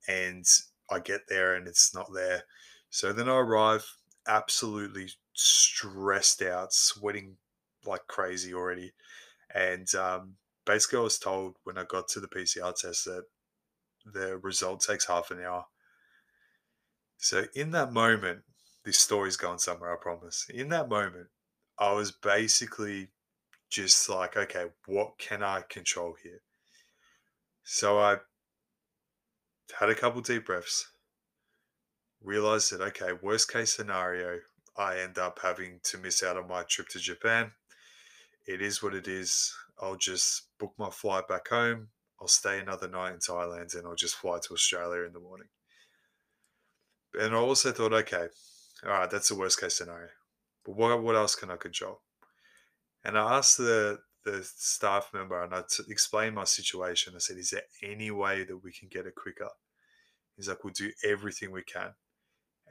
and 0.08 0.46
I 0.90 1.00
get 1.00 1.22
there 1.30 1.54
and 1.54 1.68
it's 1.68 1.94
not 1.94 2.08
there. 2.12 2.44
So 2.90 3.14
then 3.14 3.30
I 3.30 3.36
arrive 3.36 3.86
absolutely 4.28 5.10
stressed 5.38 6.42
out, 6.42 6.74
sweating 6.74 7.38
like 7.86 8.08
crazy 8.08 8.54
already. 8.54 8.92
And 9.54 9.94
um, 9.96 10.34
basically, 10.66 11.00
I 11.00 11.04
was 11.04 11.20
told 11.20 11.56
when 11.64 11.78
I 11.78 11.84
got 11.84 12.08
to 12.10 12.20
the 12.20 12.28
PCR 12.28 12.76
test 12.76 13.06
that 13.06 13.24
the 14.06 14.38
result 14.38 14.82
takes 14.82 15.06
half 15.06 15.32
an 15.32 15.42
hour. 15.42 15.66
So 17.18 17.46
in 17.56 17.72
that 17.72 17.94
moment, 17.94 18.42
this 18.84 19.00
story's 19.00 19.38
going 19.38 19.60
somewhere, 19.60 19.94
I 19.94 19.98
promise. 20.02 20.48
In 20.54 20.70
that 20.70 20.90
moment, 20.90 21.28
I 21.78 21.94
was 21.94 22.12
basically 22.12 23.10
just 23.70 24.10
like, 24.10 24.38
okay, 24.38 24.66
what 24.86 25.18
can 25.18 25.44
I 25.44 25.62
control 25.70 26.16
here? 26.22 26.42
So 27.64 28.00
I 28.00 28.18
had 29.78 29.90
a 29.90 29.96
couple 29.96 30.22
deep 30.22 30.46
breaths, 30.46 30.88
realized 32.24 32.72
that, 32.72 32.82
okay, 32.82 33.12
worst 33.22 33.52
case 33.52 33.74
scenario, 33.74 34.40
I 34.78 35.00
end 35.00 35.18
up 35.18 35.40
having 35.42 35.80
to 35.86 35.98
miss 35.98 36.24
out 36.24 36.38
on 36.38 36.48
my 36.48 36.64
trip 36.64 36.88
to 36.90 37.00
Japan. 37.00 37.52
It 38.46 38.62
is 38.62 38.82
what 38.82 38.94
it 38.94 39.08
is. 39.08 39.54
I'll 39.82 39.96
just 39.96 40.44
book 40.60 40.74
my 40.78 40.90
flight 40.90 41.28
back 41.28 41.50
home. 41.50 41.90
I'll 42.20 42.28
stay 42.28 42.60
another 42.60 42.88
night 42.88 43.14
in 43.14 43.20
Thailand 43.20 43.76
and 43.76 43.86
I'll 43.86 43.96
just 43.96 44.16
fly 44.16 44.40
to 44.40 44.54
Australia 44.54 45.04
in 45.04 45.14
the 45.14 45.20
morning. 45.20 45.48
And 47.20 47.34
I 47.34 47.38
also 47.38 47.72
thought, 47.72 47.94
okay, 47.94 48.28
all 48.86 48.92
right, 48.92 49.10
that's 49.10 49.30
the 49.30 49.36
worst 49.36 49.60
case 49.60 49.76
scenario. 49.76 50.10
But 50.66 50.76
what, 50.76 51.02
what 51.02 51.16
else 51.16 51.36
can 51.36 51.52
I 51.52 51.58
control? 51.58 52.02
And 53.04 53.18
I 53.18 53.38
asked 53.38 53.58
the, 53.58 54.00
the 54.26 54.44
staff 54.44 55.10
member 55.14 55.42
and 55.42 55.54
I 55.54 55.62
t- 55.70 55.84
explained 55.90 56.36
my 56.36 56.44
situation. 56.44 57.14
I 57.16 57.20
said, 57.20 57.38
is 57.38 57.52
there 57.52 57.64
any 57.84 58.12
way 58.12 58.44
that 58.44 58.64
we 58.64 58.72
can 58.72 58.90
get 58.90 59.06
it 59.06 59.16
quicker? 59.16 59.50
He's 60.36 60.48
like, 60.48 60.64
we'll 60.64 60.74
do 60.74 60.92
everything 61.04 61.52
we 61.52 61.64
can. 61.64 61.92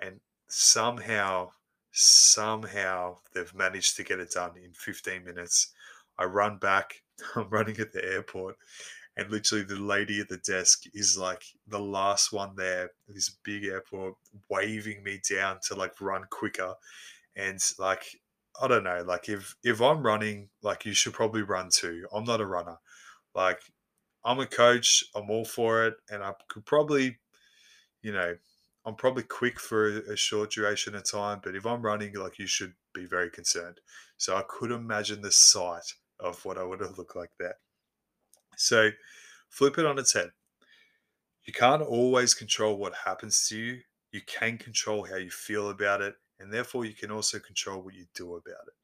And 0.01 0.21
somehow, 0.49 1.51
somehow 1.97 3.19
they've 3.35 3.55
managed 3.55 3.97
to 3.97 4.05
get 4.05 4.21
it 4.21 4.33
done 4.33 4.53
in 4.63 4.73
15 4.73 5.25
minutes. 5.25 5.73
I 6.19 6.25
run 6.25 6.59
back. 6.59 7.03
I'm 7.35 7.49
running 7.49 7.79
at 7.79 7.93
the 7.93 8.05
airport 8.05 8.57
and 9.17 9.31
literally 9.31 9.65
the 9.65 9.77
lady 9.77 10.21
at 10.21 10.29
the 10.29 10.37
desk 10.39 10.85
is 10.93 11.17
like 11.17 11.43
the 11.67 11.79
last 11.79 12.33
one 12.33 12.55
there 12.57 12.91
this 13.09 13.37
big 13.43 13.65
airport 13.65 14.15
waving 14.51 15.03
me 15.03 15.21
down 15.29 15.59
to 15.63 15.75
like 15.75 16.01
run 16.01 16.25
quicker 16.31 16.75
and 17.35 17.59
like 17.79 18.05
i 18.61 18.69
don't 18.69 18.85
know 18.85 19.03
like 19.07 19.29
if 19.29 19.57
if 19.65 19.81
i'm 19.81 20.03
running 20.03 20.49
like 20.63 20.85
you 20.85 20.93
should 20.93 21.13
probably 21.13 21.43
run 21.43 21.69
too 21.71 22.07
i'm 22.13 22.25
not 22.25 22.41
a 22.41 22.47
runner 22.47 22.77
like 23.35 23.61
i'm 24.25 24.41
a 24.41 24.47
coach 24.47 25.05
i'm 25.15 25.31
all 25.31 25.45
for 25.45 25.87
it 25.87 25.95
and 26.11 26.23
i 26.23 26.33
could 26.49 26.65
probably 26.65 27.19
you 28.03 28.13
know 28.13 28.35
i'm 28.87 28.95
probably 28.95 29.23
quick 29.23 29.61
for 29.61 29.99
a 30.11 30.17
short 30.17 30.51
duration 30.53 30.95
of 30.95 31.05
time 31.11 31.41
but 31.43 31.55
if 31.55 31.67
i'm 31.67 31.83
running 31.83 32.15
like 32.15 32.39
you 32.39 32.47
should 32.47 32.73
be 32.95 33.05
very 33.05 33.31
concerned 33.31 33.81
so 34.17 34.37
i 34.37 34.43
could 34.49 34.71
imagine 34.71 35.21
the 35.21 35.33
sight 35.33 35.95
of 36.21 36.43
what 36.45 36.57
i 36.57 36.65
would 36.65 36.81
have 36.81 36.97
looked 36.97 37.17
like 37.17 37.31
there 37.39 37.57
so 38.57 38.91
flip 39.49 39.79
it 39.79 39.87
on 39.87 39.99
its 39.99 40.13
head. 40.15 40.31
You 41.45 41.53
can't 41.53 41.83
always 41.83 42.35
control 42.35 42.77
what 42.77 42.95
happens 43.05 43.47
to 43.49 43.57
you. 43.57 43.81
You 44.11 44.21
can 44.27 44.59
control 44.59 45.07
how 45.07 45.17
you 45.17 45.31
feel 45.31 45.71
about 45.71 46.01
it, 46.01 46.15
and 46.41 46.53
therefore 46.53 46.85
you 46.85 46.95
can 46.95 47.11
also 47.11 47.39
control 47.39 47.83
what 47.83 47.95
you 47.95 48.07
do 48.15 48.35
about 48.35 48.67
it. 48.67 48.75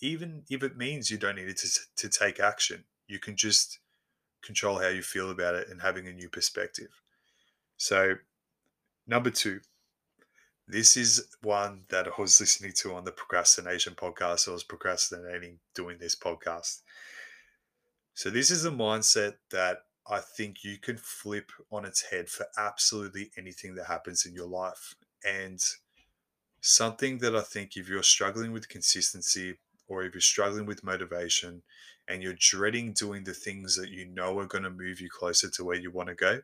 Even 0.00 0.44
if 0.48 0.62
it 0.62 0.76
means 0.76 1.10
you 1.10 1.18
don't 1.18 1.36
need 1.36 1.56
to, 1.56 1.68
to 1.96 2.08
take 2.08 2.40
action, 2.40 2.84
you 3.08 3.18
can 3.18 3.36
just 3.36 3.80
control 4.42 4.78
how 4.78 4.88
you 4.88 5.02
feel 5.02 5.30
about 5.30 5.54
it 5.54 5.68
and 5.68 5.82
having 5.82 6.06
a 6.06 6.12
new 6.12 6.28
perspective. 6.28 7.02
So, 7.76 8.14
number 9.08 9.30
two, 9.30 9.60
this 10.68 10.96
is 10.96 11.26
one 11.42 11.84
that 11.88 12.06
I 12.06 12.20
was 12.20 12.38
listening 12.40 12.72
to 12.76 12.94
on 12.94 13.04
the 13.04 13.10
procrastination 13.10 13.94
podcast. 13.94 14.48
I 14.48 14.52
was 14.52 14.62
procrastinating 14.62 15.58
doing 15.74 15.96
this 15.98 16.14
podcast. 16.14 16.82
So, 18.12 18.28
this 18.28 18.50
is 18.50 18.66
a 18.66 18.70
mindset 18.70 19.34
that 19.50 19.78
I 20.06 20.20
think 20.20 20.64
you 20.64 20.76
can 20.78 20.98
flip 20.98 21.50
on 21.72 21.84
its 21.84 22.02
head 22.10 22.28
for 22.28 22.46
absolutely 22.58 23.30
anything 23.38 23.74
that 23.76 23.86
happens 23.86 24.26
in 24.26 24.34
your 24.34 24.46
life. 24.46 24.94
And 25.24 25.60
something 26.60 27.18
that 27.18 27.34
I 27.34 27.40
think 27.40 27.76
if 27.76 27.88
you're 27.88 28.02
struggling 28.02 28.52
with 28.52 28.68
consistency 28.68 29.58
or 29.86 30.02
if 30.04 30.14
you're 30.14 30.20
struggling 30.20 30.66
with 30.66 30.84
motivation 30.84 31.62
and 32.08 32.22
you're 32.22 32.36
dreading 32.38 32.92
doing 32.92 33.24
the 33.24 33.34
things 33.34 33.76
that 33.76 33.90
you 33.90 34.06
know 34.06 34.38
are 34.38 34.46
going 34.46 34.64
to 34.64 34.70
move 34.70 35.00
you 35.00 35.08
closer 35.10 35.48
to 35.50 35.64
where 35.64 35.76
you 35.76 35.90
want 35.90 36.08
to 36.08 36.14
go, 36.14 36.40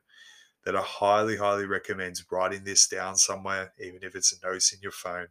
that 0.64 0.76
I 0.76 0.83
highly, 0.83 1.37
highly 1.37 1.66
recommend 1.66 2.16
writing 2.30 2.64
this 2.64 2.87
down 2.87 3.16
somewhere, 3.16 3.73
even 3.78 4.02
if 4.02 4.14
it's 4.14 4.33
a 4.33 4.47
notes 4.47 4.73
in 4.73 4.80
your 4.80 4.92
phone, 4.92 5.28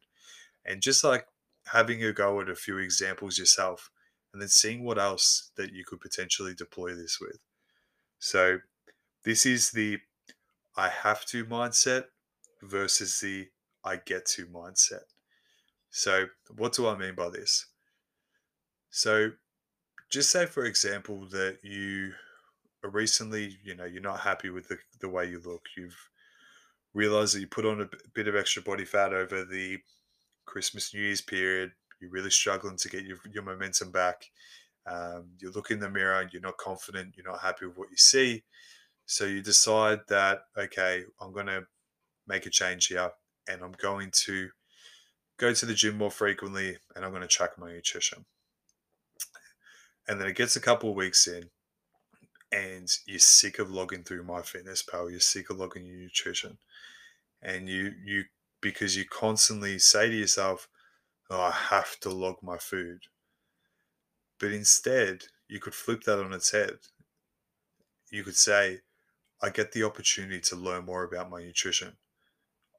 and 0.66 0.82
just 0.82 1.04
like 1.04 1.28
having 1.68 2.04
a 2.04 2.14
go 2.14 2.40
at 2.42 2.50
a 2.50 2.56
few 2.56 2.78
examples 2.78 3.38
yourself 3.38 3.90
and 4.32 4.42
then 4.42 4.50
seeing 4.50 4.84
what 4.84 5.00
else 5.00 5.52
that 5.56 5.72
you 5.72 5.86
could 5.86 6.02
potentially 6.02 6.54
deploy 6.54 6.94
this 6.94 7.20
with. 7.20 7.40
So 8.20 8.60
this 9.24 9.46
is 9.46 9.72
the 9.72 10.00
I 10.76 10.90
have 10.90 11.26
to 11.28 11.46
mindset 11.46 12.06
versus 12.62 13.20
the 13.20 13.48
I 13.84 13.98
get 13.98 14.26
to 14.28 14.48
mindset. 14.48 15.04
So 15.90 16.28
what 16.56 16.74
do 16.74 16.88
I 16.88 16.98
mean 16.98 17.16
by 17.16 17.30
this? 17.30 17.68
So 18.90 19.32
just 20.10 20.32
say 20.32 20.46
for 20.46 20.66
example 20.66 21.28
that 21.32 21.60
you 21.64 22.14
recently, 22.92 23.58
you 23.64 23.76
know, 23.76 23.86
you're 23.86 24.02
not 24.02 24.20
happy 24.20 24.50
with 24.50 24.68
the, 24.68 24.78
the 25.00 25.10
way 25.10 25.26
you 25.26 25.40
look. 25.44 25.66
You've 25.78 25.98
realized 26.94 27.36
that 27.36 27.40
you 27.40 27.48
put 27.48 27.66
on 27.66 27.82
a 27.82 27.90
bit 28.14 28.28
of 28.28 28.36
extra 28.36 28.62
body 28.62 28.86
fat 28.86 29.14
over 29.14 29.46
the 29.46 29.80
Christmas 30.46 30.94
New 30.94 31.02
Year's 31.02 31.22
period. 31.22 31.72
You're 32.02 32.12
really 32.12 32.30
struggling 32.30 32.78
to 32.78 32.90
get 32.90 33.06
your, 33.06 33.18
your 33.32 33.44
momentum 33.44 33.92
back. 33.92 34.26
Um, 34.86 35.30
you 35.40 35.52
look 35.52 35.72
in 35.72 35.80
the 35.80 35.90
mirror 35.90 36.20
and 36.20 36.32
you're 36.34 36.42
not 36.42 36.58
confident, 36.58 37.16
you're 37.16 37.30
not 37.30 37.42
happy 37.42 37.66
with 37.66 37.78
what 37.78 37.90
you 37.90 37.98
see. 37.98 38.44
So 39.06 39.26
you 39.26 39.42
decide 39.42 40.02
that, 40.10 40.42
okay, 40.58 41.04
I'm 41.22 41.32
going 41.32 41.46
to 41.48 41.64
make 42.28 42.46
a 42.46 42.50
change 42.50 42.88
here 42.88 43.12
and 43.48 43.62
I'm 43.62 43.74
going 43.82 44.12
to 44.26 44.50
go 45.38 45.54
to 45.54 45.66
the 45.66 45.74
gym 45.74 45.98
more 45.98 46.12
frequently 46.12 46.78
and 46.96 47.04
I'm 47.06 47.12
going 47.12 47.22
to 47.22 47.28
track 47.28 47.58
my 47.58 47.72
nutrition. 47.72 48.26
And 50.08 50.20
then 50.20 50.28
it 50.28 50.36
gets 50.36 50.56
a 50.56 50.62
couple 50.62 50.90
of 50.90 50.96
weeks 50.96 51.28
in 51.28 51.50
and 52.54 52.88
you're 53.08 53.18
sick 53.18 53.58
of 53.58 53.72
logging 53.72 54.04
through 54.04 54.24
MyFitnessPal, 54.24 55.10
you're 55.10 55.20
sick 55.20 55.50
of 55.50 55.58
logging 55.58 55.86
your 55.86 55.98
nutrition. 55.98 56.60
And 57.42 57.68
you, 57.68 57.94
you, 58.06 58.26
because 58.62 58.96
you 58.96 59.06
constantly 59.06 59.80
say 59.80 60.08
to 60.08 60.16
yourself, 60.16 60.70
oh, 61.32 61.42
I 61.42 61.52
have 61.52 62.00
to 62.02 62.10
log 62.10 62.38
my 62.44 62.58
food. 62.58 63.00
But 64.40 64.52
instead, 64.52 65.24
you 65.48 65.60
could 65.60 65.74
flip 65.74 66.04
that 66.04 66.20
on 66.20 66.32
its 66.32 66.52
head. 66.52 66.78
You 68.12 68.24
could 68.24 68.36
say, 68.36 68.82
I 69.42 69.50
get 69.50 69.72
the 69.72 69.84
opportunity 69.84 70.40
to 70.42 70.56
learn 70.56 70.86
more 70.86 71.04
about 71.04 71.32
my 71.32 71.42
nutrition. 71.42 71.94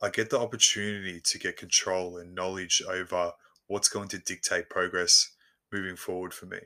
I 0.00 0.10
get 0.10 0.30
the 0.30 0.38
opportunity 0.38 1.20
to 1.20 1.38
get 1.38 1.56
control 1.56 2.18
and 2.18 2.34
knowledge 2.34 2.80
over 2.88 3.32
what's 3.66 3.88
going 3.88 4.08
to 4.08 4.18
dictate 4.18 4.70
progress 4.70 5.32
moving 5.72 5.96
forward 5.96 6.32
for 6.32 6.46
me. 6.46 6.60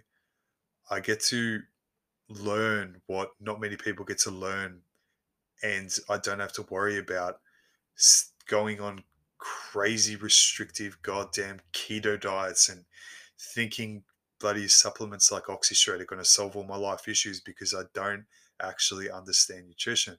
I 0.91 1.01
get 1.01 1.21
to 1.21 1.63
learn 2.29 3.01
what 3.07 3.33
not 3.41 3.61
many 3.61 3.77
people 3.77 4.05
get 4.05 4.19
to 4.21 4.31
learn, 4.31 4.81
and 5.63 5.95
I 6.09 6.19
don't 6.19 6.41
have 6.41 6.53
to 6.55 6.67
worry 6.71 6.99
about 6.99 7.41
going 8.47 8.81
on 8.81 9.03
crazy 9.39 10.17
restrictive 10.17 10.99
goddamn 11.03 11.61
keto 11.73 12.21
diets 12.21 12.69
and 12.69 12.85
thinking 13.39 14.03
bloody 14.41 14.69
supplements 14.69 15.31
like 15.33 15.45
Oxyshred 15.45 16.01
are 16.01 16.05
going 16.05 16.23
to 16.23 16.29
solve 16.29 16.57
all 16.57 16.65
my 16.65 16.77
life 16.77 17.09
issues 17.09 17.41
because 17.41 17.75
I 17.75 17.83
don't 17.95 18.25
actually 18.61 19.11
understand 19.11 19.69
nutrition. 19.69 20.19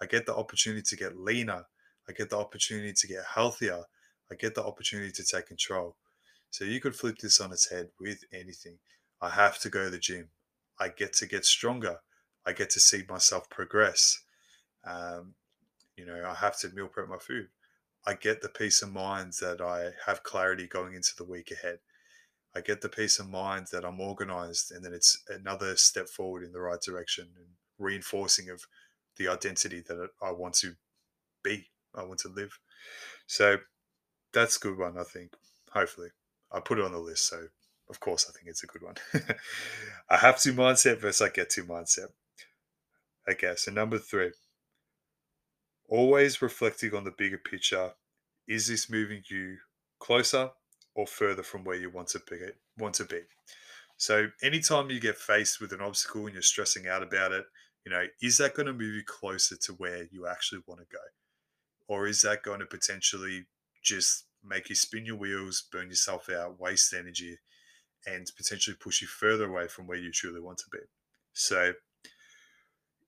I 0.00 0.06
get 0.06 0.26
the 0.26 0.34
opportunity 0.34 0.82
to 0.82 0.96
get 0.96 1.18
leaner. 1.18 1.66
I 2.08 2.12
get 2.12 2.30
the 2.30 2.38
opportunity 2.38 2.92
to 2.92 3.06
get 3.06 3.24
healthier. 3.34 3.82
I 4.30 4.34
get 4.34 4.54
the 4.54 4.64
opportunity 4.64 5.12
to 5.12 5.24
take 5.24 5.46
control. 5.46 5.96
So 6.50 6.64
you 6.64 6.80
could 6.80 6.96
flip 6.96 7.18
this 7.18 7.40
on 7.40 7.52
its 7.52 7.70
head 7.70 7.90
with 8.00 8.24
anything. 8.32 8.78
I 9.20 9.30
have 9.30 9.58
to 9.60 9.68
go 9.68 9.84
to 9.84 9.90
the 9.90 9.98
gym. 9.98 10.28
I 10.80 10.88
get 10.88 11.12
to 11.14 11.26
get 11.26 11.44
stronger. 11.44 11.98
I 12.46 12.52
get 12.52 12.70
to 12.70 12.80
see 12.80 13.02
myself 13.08 13.48
progress. 13.50 14.22
Um, 14.84 15.34
you 15.96 16.06
know, 16.06 16.24
I 16.26 16.34
have 16.34 16.58
to 16.60 16.70
meal 16.70 16.88
prep 16.88 17.08
my 17.08 17.18
food. 17.18 17.48
I 18.06 18.14
get 18.14 18.40
the 18.40 18.48
peace 18.48 18.80
of 18.80 18.90
mind 18.92 19.34
that 19.42 19.60
I 19.60 19.90
have 20.06 20.22
clarity 20.22 20.66
going 20.66 20.94
into 20.94 21.14
the 21.16 21.24
week 21.24 21.50
ahead. 21.50 21.80
I 22.56 22.62
get 22.62 22.80
the 22.80 22.88
peace 22.88 23.18
of 23.18 23.28
mind 23.28 23.66
that 23.72 23.84
I'm 23.84 24.00
organized 24.00 24.72
and 24.72 24.82
that 24.84 24.94
it's 24.94 25.22
another 25.28 25.76
step 25.76 26.08
forward 26.08 26.42
in 26.42 26.52
the 26.52 26.60
right 26.60 26.80
direction 26.80 27.28
and 27.36 27.46
reinforcing 27.78 28.48
of 28.48 28.64
the 29.16 29.28
identity 29.28 29.82
that 29.86 30.08
I 30.22 30.32
want 30.32 30.54
to 30.54 30.74
be, 31.44 31.68
I 31.94 32.04
want 32.04 32.20
to 32.20 32.28
live. 32.28 32.58
So 33.26 33.58
that's 34.32 34.56
a 34.56 34.60
good 34.60 34.78
one, 34.78 34.98
I 34.98 35.04
think. 35.04 35.32
Hopefully. 35.72 36.08
I 36.50 36.60
put 36.60 36.78
it 36.78 36.84
on 36.84 36.92
the 36.92 36.98
list, 36.98 37.26
so 37.28 37.46
of 37.90 38.00
course 38.00 38.26
I 38.28 38.32
think 38.32 38.48
it's 38.48 38.64
a 38.64 38.66
good 38.66 38.82
one. 38.82 38.94
I 40.10 40.16
have 40.16 40.40
to 40.40 40.52
mindset 40.52 40.98
versus 40.98 41.20
I 41.20 41.28
get 41.28 41.50
to 41.50 41.64
mindset. 41.64 42.08
Okay, 43.30 43.54
so 43.56 43.70
number 43.70 43.98
three. 43.98 44.30
Always 45.88 46.40
reflecting 46.40 46.94
on 46.94 47.04
the 47.04 47.12
bigger 47.16 47.38
picture. 47.38 47.92
Is 48.48 48.68
this 48.68 48.88
moving 48.88 49.22
you 49.28 49.58
closer 50.00 50.50
or 50.94 51.06
further 51.06 51.42
from 51.42 51.64
where 51.64 51.76
you 51.76 51.90
want 51.90 52.08
to 52.08 52.20
be 52.28 52.36
want 52.76 52.94
to 52.94 53.04
be. 53.04 53.20
So 53.96 54.28
anytime 54.42 54.90
you 54.90 54.98
get 54.98 55.16
faced 55.16 55.60
with 55.60 55.72
an 55.72 55.80
obstacle 55.80 56.24
and 56.24 56.32
you're 56.32 56.42
stressing 56.42 56.88
out 56.88 57.02
about 57.02 57.32
it, 57.32 57.44
you 57.84 57.92
know, 57.92 58.04
is 58.22 58.38
that 58.38 58.54
going 58.54 58.66
to 58.66 58.72
move 58.72 58.94
you 58.94 59.02
closer 59.06 59.56
to 59.56 59.72
where 59.74 60.04
you 60.10 60.26
actually 60.26 60.62
want 60.66 60.80
to 60.80 60.86
go? 60.90 61.02
Or 61.86 62.06
is 62.06 62.22
that 62.22 62.42
going 62.42 62.60
to 62.60 62.66
potentially 62.66 63.44
just 63.82 64.24
make 64.44 64.68
you 64.68 64.74
spin 64.74 65.04
your 65.04 65.16
wheels, 65.16 65.64
burn 65.70 65.88
yourself 65.88 66.28
out, 66.30 66.58
waste 66.58 66.94
energy, 66.94 67.38
and 68.06 68.30
potentially 68.36 68.76
push 68.78 69.02
you 69.02 69.06
further 69.06 69.48
away 69.48 69.68
from 69.68 69.86
where 69.86 69.98
you 69.98 70.10
truly 70.10 70.40
want 70.40 70.58
to 70.58 70.70
be? 70.70 70.78
So, 71.32 71.72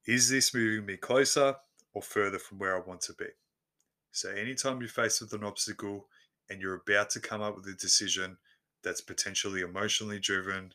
is 0.07 0.29
this 0.29 0.55
moving 0.55 0.87
me 0.87 0.97
closer 0.97 1.57
or 1.95 2.03
further 2.03 2.39
from 2.39 2.59
where 2.59 2.77
I 2.77 2.87
want 2.87 3.01
to 3.03 3.15
be? 3.15 3.27
So, 4.11 4.31
anytime 4.31 4.81
you're 4.81 4.89
faced 4.89 5.21
with 5.21 5.33
an 5.33 5.45
obstacle, 5.45 6.07
and 6.53 6.61
you're 6.61 6.83
about 6.87 7.11
to 7.11 7.21
come 7.21 7.41
up 7.41 7.57
with 7.57 7.67
a 7.67 7.75
decision 7.75 8.37
that's 8.83 9.01
potentially 9.01 9.63
emotionally 9.63 10.19
driven, 10.19 10.73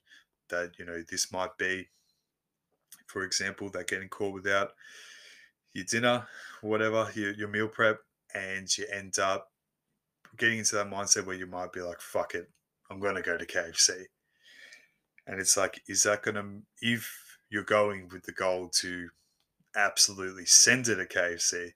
that, 0.50 0.72
you 0.80 0.86
know, 0.86 1.04
this 1.10 1.32
might 1.32 1.58
be, 1.58 1.88
for 3.06 3.24
example, 3.24 3.70
that 3.70 3.88
getting 3.88 4.10
caught 4.10 4.34
without 4.34 4.72
your 5.74 5.86
dinner, 5.86 6.28
whatever, 6.62 7.10
your, 7.14 7.34
your 7.34 7.48
meal 7.48 7.68
prep, 7.68 8.00
and 8.34 8.76
you 8.78 8.86
end 8.92 9.20
up 9.20 9.52
getting 10.38 10.60
into 10.60 10.76
that 10.76 10.90
mindset 10.90 11.26
where 11.26 11.36
you 11.36 11.46
might 11.46 11.72
be 11.74 11.82
like, 11.82 12.00
fuck 12.00 12.34
it, 12.34 12.50
I'm 12.90 13.00
going 13.00 13.16
to 13.16 13.22
go 13.22 13.38
to 13.38 13.46
KFC. 13.46 14.06
And 15.26 15.40
it's 15.40 15.58
like, 15.58 15.82
is 15.88 16.04
that 16.04 16.24
going 16.24 16.36
to, 16.36 16.62
if 16.82 17.38
you're 17.50 17.64
going 17.64 18.10
with 18.12 18.24
the 18.24 18.32
goal 18.32 18.70
to 18.82 19.10
absolutely 19.76 20.46
send 20.46 20.88
it 20.88 20.96
to 20.96 21.06
KFC, 21.06 21.72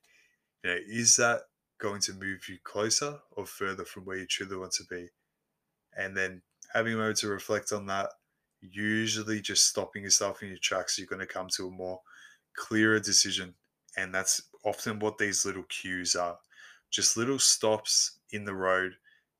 you 0.64 0.70
know, 0.70 0.78
is 0.88 1.18
that 1.18 1.42
going 1.80 2.02
to 2.02 2.14
move 2.14 2.48
you 2.48 2.58
closer 2.64 3.20
or 3.32 3.46
further 3.46 3.84
from 3.84 4.06
where 4.06 4.18
you 4.18 4.26
truly 4.26 4.56
want 4.56 4.72
to 4.74 4.84
be. 4.90 5.08
And 5.98 6.16
then 6.16 6.42
having 6.74 6.94
a 6.94 6.98
moment 6.98 7.18
to 7.18 7.28
reflect 7.28 7.74
on 7.74 7.88
that, 7.88 8.10
usually 8.62 9.42
just 9.42 9.66
stopping 9.66 10.04
yourself 10.04 10.42
in 10.42 10.50
your 10.50 10.58
tracks, 10.58 10.98
you're 10.98 11.08
going 11.08 11.20
to 11.20 11.26
come 11.26 11.48
to 11.56 11.68
a 11.68 11.72
more 11.72 12.00
clearer 12.56 13.00
decision. 13.00 13.56
And 13.98 14.14
that's 14.14 14.44
often 14.64 15.00
what 15.00 15.18
these 15.18 15.46
little 15.46 15.64
cues 15.64 16.16
are 16.16 16.38
just 16.92 17.16
little 17.16 17.40
stops 17.40 18.20
in 18.32 18.46
the 18.46 18.54
road 18.54 18.94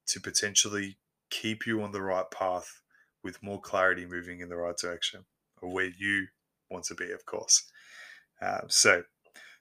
to 0.08 0.20
potentially 0.20 0.98
keep 1.32 1.66
you 1.66 1.82
on 1.82 1.92
the 1.92 2.02
right 2.02 2.30
path 2.30 2.82
with 3.24 3.42
more 3.42 3.60
clarity 3.60 4.06
moving 4.06 4.42
in 4.42 4.50
the 4.50 4.56
right 4.56 4.78
direction 4.78 5.26
or 5.62 5.72
where 5.72 5.92
you 5.98 6.28
want 6.70 6.86
to 6.86 6.96
be, 6.96 7.12
of 7.12 7.26
course. 7.26 7.64
Um, 8.42 8.66
so, 8.68 9.04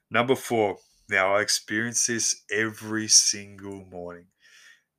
number 0.09 0.35
four, 0.35 0.77
now, 1.11 1.35
I 1.35 1.41
experience 1.41 2.07
this 2.07 2.43
every 2.49 3.09
single 3.09 3.85
morning. 3.91 4.27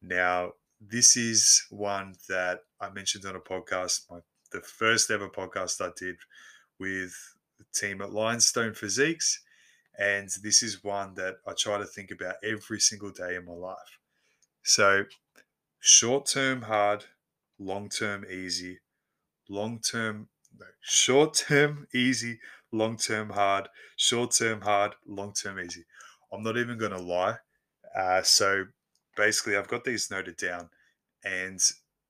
Now, 0.02 0.52
this 0.78 1.16
is 1.16 1.64
one 1.70 2.16
that 2.28 2.60
I 2.80 2.90
mentioned 2.90 3.24
on 3.24 3.36
a 3.36 3.40
podcast, 3.40 4.02
my, 4.10 4.18
the 4.52 4.60
first 4.60 5.10
ever 5.10 5.30
podcast 5.30 5.80
I 5.80 5.90
did 5.98 6.16
with 6.78 7.14
the 7.58 7.64
team 7.74 8.02
at 8.02 8.12
Lionstone 8.12 8.74
Physiques. 8.74 9.42
And 9.98 10.28
this 10.42 10.62
is 10.62 10.84
one 10.84 11.14
that 11.14 11.36
I 11.46 11.52
try 11.52 11.78
to 11.78 11.86
think 11.86 12.10
about 12.10 12.34
every 12.44 12.80
single 12.80 13.10
day 13.10 13.36
in 13.36 13.46
my 13.46 13.52
life. 13.52 13.98
So, 14.64 15.04
short 15.82 16.26
term 16.26 16.62
hard, 16.62 17.04
long 17.58 17.88
term 17.88 18.24
easy, 18.30 18.78
long 19.48 19.80
term, 19.80 20.28
no, 20.56 20.66
short 20.80 21.34
term 21.34 21.88
easy, 21.94 22.38
long 22.70 22.96
term 22.96 23.30
hard, 23.30 23.68
short 23.96 24.30
term 24.30 24.60
hard, 24.60 24.94
long 25.06 25.32
term 25.34 25.58
easy. 25.58 25.84
I'm 26.32 26.44
not 26.44 26.56
even 26.56 26.78
going 26.78 26.92
to 26.92 27.00
lie. 27.00 27.38
Uh, 27.94 28.22
so 28.22 28.66
basically, 29.16 29.56
I've 29.56 29.68
got 29.68 29.84
these 29.84 30.10
noted 30.10 30.36
down, 30.36 30.70
and 31.24 31.60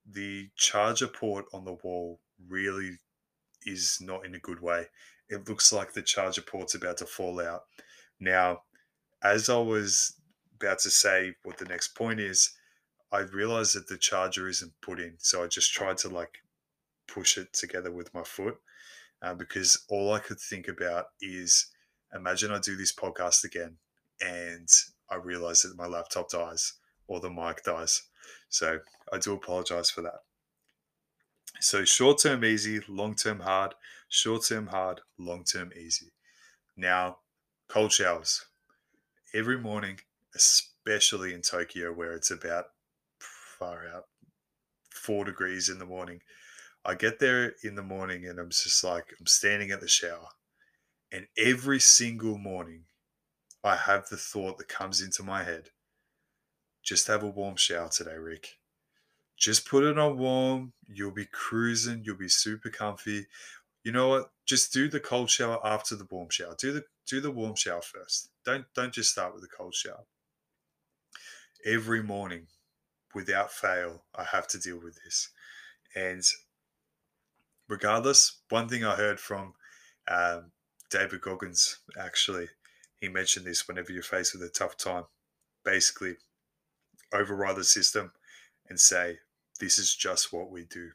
the 0.07 0.51
charger 0.55 1.09
port 1.09 1.47
on 1.55 1.65
the 1.65 1.79
wall 1.83 2.21
really 2.47 2.99
is 3.65 3.99
not 4.03 4.27
in 4.27 4.35
a 4.35 4.39
good 4.39 4.61
way. 4.61 4.87
It 5.31 5.49
looks 5.49 5.73
like 5.73 5.95
the 5.95 6.03
charger 6.03 6.43
port's 6.43 6.75
about 6.75 6.99
to 6.99 7.07
fall 7.07 7.41
out. 7.41 7.63
Now, 8.21 8.65
as 9.23 9.49
I 9.49 9.57
was 9.57 10.21
about 10.57 10.81
to 10.81 10.91
say 10.91 11.35
what 11.43 11.57
the 11.57 11.65
next 11.65 11.95
point 11.97 12.21
is, 12.21 12.53
I 13.13 13.21
realized 13.21 13.77
that 13.77 13.89
the 13.89 13.99
charger 13.99 14.49
isn't 14.49 14.73
put 14.81 14.99
in. 14.99 15.15
So 15.19 15.45
I 15.45 15.47
just 15.47 15.73
tried 15.73 15.99
to 15.99 16.09
like 16.09 16.39
push 17.07 17.37
it 17.37 17.53
together 17.53 17.91
with 17.91 18.13
my 18.15 18.23
foot 18.23 18.57
uh, 19.21 19.35
because 19.35 19.85
all 19.89 20.13
I 20.13 20.19
could 20.19 20.41
think 20.41 20.67
about 20.67 21.07
is 21.21 21.67
imagine 22.15 22.51
I 22.51 22.59
do 22.59 22.75
this 22.75 22.95
podcast 22.95 23.45
again 23.45 23.77
and 24.21 24.69
I 25.11 25.17
realize 25.17 25.63
that 25.63 25.77
my 25.77 25.87
laptop 25.87 26.31
dies 26.31 26.75
or 27.07 27.21
the 27.21 27.31
mic 27.31 27.63
dies. 27.65 28.03
So 28.49 28.79
I 29.13 29.19
do 29.19 29.35
apologize 29.35 29.91
for 29.91 30.01
that. 30.03 30.21
So 31.61 31.85
short 31.85 32.21
term 32.21 32.45
easy, 32.45 32.81
long 32.89 33.15
term 33.15 33.41
hard, 33.41 33.75
short 34.09 34.45
term 34.47 34.69
hard, 34.69 35.03
long 35.19 35.45
term 35.45 35.71
easy. 35.79 36.13
Now, 36.77 37.19
cold 37.69 37.93
showers. 37.93 38.47
Every 39.35 39.59
morning, 39.59 40.01
especially 40.35 41.35
in 41.35 41.43
Tokyo 41.43 41.93
where 41.93 42.13
it's 42.13 42.31
about 42.31 42.67
far 43.63 43.87
out 43.95 44.05
four 44.91 45.25
degrees 45.25 45.69
in 45.69 45.79
the 45.79 45.87
morning. 45.87 46.21
I 46.85 46.95
get 46.95 47.19
there 47.19 47.55
in 47.63 47.75
the 47.75 47.83
morning 47.83 48.27
and 48.27 48.39
I'm 48.39 48.51
just 48.51 48.83
like, 48.83 49.07
I'm 49.19 49.27
standing 49.27 49.71
at 49.71 49.81
the 49.81 49.89
shower. 49.89 50.29
And 51.13 51.27
every 51.39 51.79
single 51.79 52.39
morning, 52.39 52.85
I 53.63 53.77
have 53.77 54.09
the 54.09 54.17
thought 54.17 54.59
that 54.59 54.69
comes 54.69 55.01
into 55.01 55.23
my 55.23 55.45
head 55.45 55.71
just 56.83 57.07
have 57.07 57.23
a 57.23 57.29
warm 57.29 57.57
shower 57.57 57.89
today, 57.89 58.17
Rick. 58.17 58.59
Just 59.37 59.69
put 59.69 59.85
it 59.85 59.99
on 59.99 60.19
warm. 60.19 60.73
You'll 60.87 61.13
be 61.13 61.27
cruising. 61.27 62.03
You'll 62.05 62.17
be 62.17 62.29
super 62.29 62.71
comfy. 62.71 63.27
You 63.85 63.93
know 63.93 64.09
what? 64.09 64.31
Just 64.47 64.73
do 64.73 64.89
the 64.89 65.01
cold 65.01 65.31
shower 65.31 65.65
after 65.65 65.97
the 65.97 66.07
warm 66.11 66.29
shower. 66.31 66.55
Do 66.59 66.73
the 66.73 66.85
do 67.07 67.21
the 67.21 67.31
warm 67.31 67.55
shower 67.55 67.83
first. 67.83 68.31
Don't 68.45 68.67
don't 68.75 68.93
just 68.93 69.11
start 69.11 69.35
with 69.35 69.43
the 69.43 69.49
cold 69.49 69.75
shower. 69.75 70.05
Every 71.65 72.03
morning, 72.03 72.49
without 73.15 73.53
fail, 73.53 74.03
I 74.15 74.25
have 74.25 74.47
to 74.49 74.59
deal 74.59 74.81
with 74.83 74.99
this. 75.05 75.31
And 75.95 76.23
regardless, 77.69 78.41
one 78.49 78.69
thing 78.69 78.85
I 78.85 78.95
heard 78.95 79.21
from 79.21 79.55
um, 80.09 80.53
David 80.91 81.21
Goggins 81.21 81.79
actually 81.99 82.49
he 83.03 83.09
mentioned 83.09 83.45
this 83.45 83.67
whenever 83.67 83.93
you're 83.93 84.05
faced 84.05 84.33
with 84.33 84.45
a 84.45 84.49
tough 84.49 84.77
time. 84.77 85.03
Basically, 85.65 86.15
override 87.13 87.57
the 87.57 87.65
system 87.65 88.13
and 88.69 88.79
say, 88.79 89.19
this 89.59 89.77
is 89.77 89.93
just 89.93 90.33
what 90.33 90.53
we 90.53 90.65
do. 90.67 90.91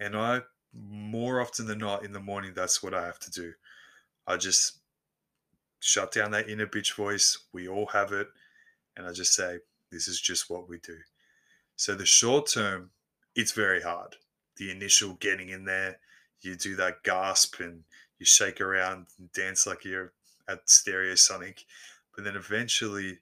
And 0.00 0.16
I, 0.16 0.40
more 0.74 1.40
often 1.40 1.68
than 1.68 1.78
not, 1.78 2.04
in 2.04 2.12
the 2.12 2.18
morning, 2.18 2.52
that's 2.52 2.82
what 2.82 2.94
I 2.94 3.06
have 3.06 3.20
to 3.20 3.30
do. 3.30 3.52
I 4.26 4.38
just 4.38 4.78
shut 5.78 6.10
down 6.10 6.32
that 6.32 6.48
inner 6.48 6.66
bitch 6.66 6.96
voice. 6.96 7.38
We 7.52 7.68
all 7.68 7.86
have 7.86 8.10
it. 8.10 8.26
And 8.96 9.06
I 9.06 9.12
just 9.12 9.34
say, 9.34 9.58
this 9.90 10.08
is 10.08 10.20
just 10.20 10.50
what 10.50 10.68
we 10.68 10.78
do. 10.78 10.96
So 11.76 11.94
the 11.94 12.06
short 12.06 12.48
term, 12.48 12.90
it's 13.34 13.52
very 13.52 13.82
hard. 13.82 14.16
The 14.56 14.70
initial 14.70 15.14
getting 15.14 15.50
in 15.50 15.64
there, 15.64 15.98
you 16.40 16.56
do 16.56 16.76
that 16.76 17.02
gasp 17.02 17.60
and 17.60 17.84
you 18.18 18.26
shake 18.26 18.60
around 18.60 19.06
and 19.18 19.30
dance 19.32 19.66
like 19.66 19.84
you're 19.84 20.12
at 20.48 20.66
Stereosonic. 20.66 21.64
But 22.14 22.24
then 22.24 22.36
eventually 22.36 23.18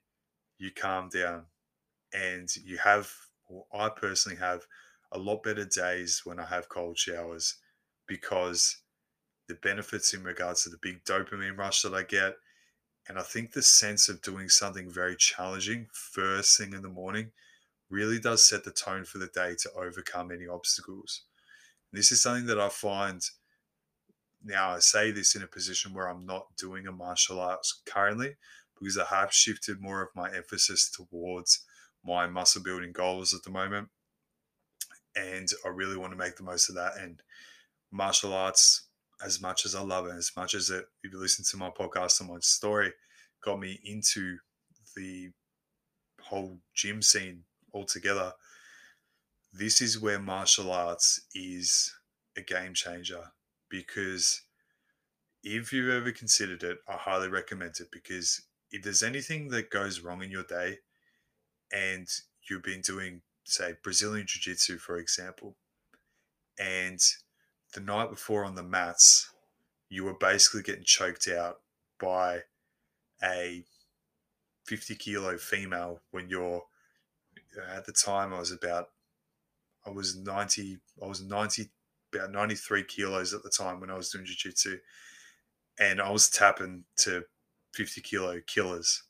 you 0.57 0.71
calm 0.71 1.09
down 1.09 1.43
and 2.13 2.49
you 2.55 2.77
have, 2.77 3.11
or 3.47 3.65
I 3.73 3.89
personally 3.89 4.37
have, 4.37 4.65
a 5.11 5.19
lot 5.19 5.43
better 5.43 5.65
days 5.65 6.21
when 6.25 6.39
I 6.39 6.45
have 6.45 6.67
cold 6.67 6.97
showers 6.97 7.55
because 8.07 8.81
the 9.47 9.55
benefits 9.55 10.13
in 10.13 10.23
regards 10.23 10.63
to 10.63 10.69
the 10.69 10.79
big 10.81 11.03
dopamine 11.05 11.57
rush 11.57 11.83
that 11.83 11.93
I 11.93 12.03
get. 12.03 12.35
And 13.07 13.19
I 13.19 13.21
think 13.21 13.51
the 13.51 13.61
sense 13.61 14.09
of 14.09 14.21
doing 14.21 14.49
something 14.49 14.89
very 14.89 15.15
challenging 15.15 15.87
first 15.93 16.57
thing 16.57 16.73
in 16.73 16.81
the 16.81 16.89
morning 16.89 17.31
really 17.89 18.19
does 18.19 18.47
set 18.47 18.63
the 18.63 18.71
tone 18.71 19.05
for 19.05 19.19
the 19.19 19.27
day 19.27 19.55
to 19.61 19.71
overcome 19.73 20.31
any 20.31 20.47
obstacles. 20.47 21.21
This 21.93 22.11
is 22.11 22.21
something 22.21 22.47
that 22.47 22.59
I 22.59 22.69
find 22.69 23.21
now. 24.43 24.71
I 24.71 24.79
say 24.79 25.11
this 25.11 25.35
in 25.35 25.43
a 25.43 25.47
position 25.47 25.93
where 25.93 26.09
I'm 26.09 26.25
not 26.25 26.47
doing 26.57 26.87
a 26.87 26.91
martial 26.91 27.39
arts 27.39 27.81
currently 27.85 28.35
because 28.79 28.97
I 28.97 29.05
have 29.05 29.31
shifted 29.31 29.79
more 29.79 30.01
of 30.01 30.09
my 30.15 30.29
emphasis 30.35 30.89
towards 30.89 31.63
my 32.03 32.27
muscle 32.27 32.61
building 32.61 32.91
goals 32.91 33.33
at 33.33 33.43
the 33.43 33.51
moment. 33.51 33.89
And 35.15 35.47
I 35.63 35.69
really 35.69 35.95
want 35.95 36.11
to 36.11 36.17
make 36.17 36.35
the 36.35 36.43
most 36.43 36.69
of 36.69 36.75
that. 36.75 36.97
And 36.97 37.21
martial 37.91 38.33
arts, 38.33 38.87
as 39.23 39.41
much 39.41 39.65
as 39.65 39.75
I 39.75 39.81
love 39.81 40.07
it, 40.07 40.15
as 40.15 40.31
much 40.35 40.53
as 40.53 40.69
it, 40.69 40.85
if 41.03 41.11
you 41.13 41.19
listen 41.19 41.45
to 41.49 41.57
my 41.57 41.69
podcast 41.69 42.19
and 42.19 42.29
my 42.29 42.39
story, 42.39 42.91
got 43.43 43.59
me 43.59 43.79
into 43.83 44.37
the 44.95 45.29
whole 46.21 46.59
gym 46.73 47.01
scene 47.01 47.43
altogether. 47.73 48.33
This 49.53 49.81
is 49.81 49.99
where 49.99 50.19
martial 50.19 50.71
arts 50.71 51.21
is 51.33 51.93
a 52.37 52.41
game 52.41 52.73
changer 52.73 53.31
because 53.69 54.41
if 55.43 55.71
you've 55.71 55.93
ever 55.93 56.11
considered 56.11 56.63
it, 56.63 56.79
I 56.87 56.93
highly 56.93 57.29
recommend 57.29 57.75
it 57.79 57.87
because 57.91 58.41
if 58.71 58.83
there's 58.83 59.03
anything 59.03 59.49
that 59.49 59.69
goes 59.69 60.01
wrong 60.01 60.23
in 60.23 60.31
your 60.31 60.43
day 60.43 60.79
and 61.71 62.07
you've 62.49 62.63
been 62.63 62.81
doing, 62.81 63.21
say, 63.45 63.75
Brazilian 63.83 64.25
Jiu 64.27 64.41
Jitsu, 64.41 64.77
for 64.77 64.97
example, 64.97 65.55
and 66.59 66.99
the 67.75 67.81
night 67.81 68.09
before 68.09 68.43
on 68.43 68.55
the 68.55 68.63
mats, 68.63 69.29
you 69.89 70.03
were 70.03 70.15
basically 70.15 70.63
getting 70.63 70.83
choked 70.83 71.27
out 71.27 71.57
by 71.99 72.41
a 73.21 73.63
50 74.65 74.95
kilo 74.95 75.37
female 75.37 76.01
when 76.11 76.29
you're 76.29 76.63
at 77.71 77.85
the 77.85 77.91
time 77.91 78.33
I 78.33 78.39
was 78.39 78.51
about 78.51 78.87
I 79.85 79.91
was 79.91 80.17
90 80.17 80.79
I 81.01 81.05
was 81.05 81.21
90 81.21 81.69
about 82.13 82.31
93 82.31 82.83
kilos 82.83 83.33
at 83.33 83.43
the 83.43 83.49
time 83.49 83.79
when 83.79 83.91
I 83.91 83.95
was 83.95 84.09
doing 84.09 84.25
jiu-jitsu. 84.25 84.77
And 85.79 86.01
I 86.01 86.09
was 86.09 86.29
tapping 86.29 86.85
to 86.97 87.23
50 87.73 88.01
kilo 88.01 88.39
killers. 88.47 89.03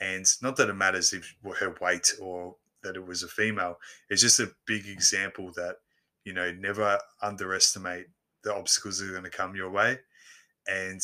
And 0.00 0.26
not 0.42 0.56
that 0.56 0.70
it 0.70 0.74
matters 0.74 1.12
if 1.12 1.34
her 1.58 1.74
weight 1.80 2.12
or 2.20 2.56
that 2.82 2.96
it 2.96 3.06
was 3.06 3.22
a 3.22 3.28
female. 3.28 3.76
It's 4.08 4.22
just 4.22 4.40
a 4.40 4.52
big 4.66 4.86
example 4.86 5.52
that 5.56 5.76
you 6.26 6.34
know 6.34 6.52
never 6.52 6.98
underestimate 7.22 8.06
the 8.44 8.54
obstacles 8.54 8.98
that 8.98 9.08
are 9.08 9.12
going 9.12 9.24
to 9.24 9.30
come 9.30 9.56
your 9.56 9.70
way 9.70 9.98
and 10.68 11.00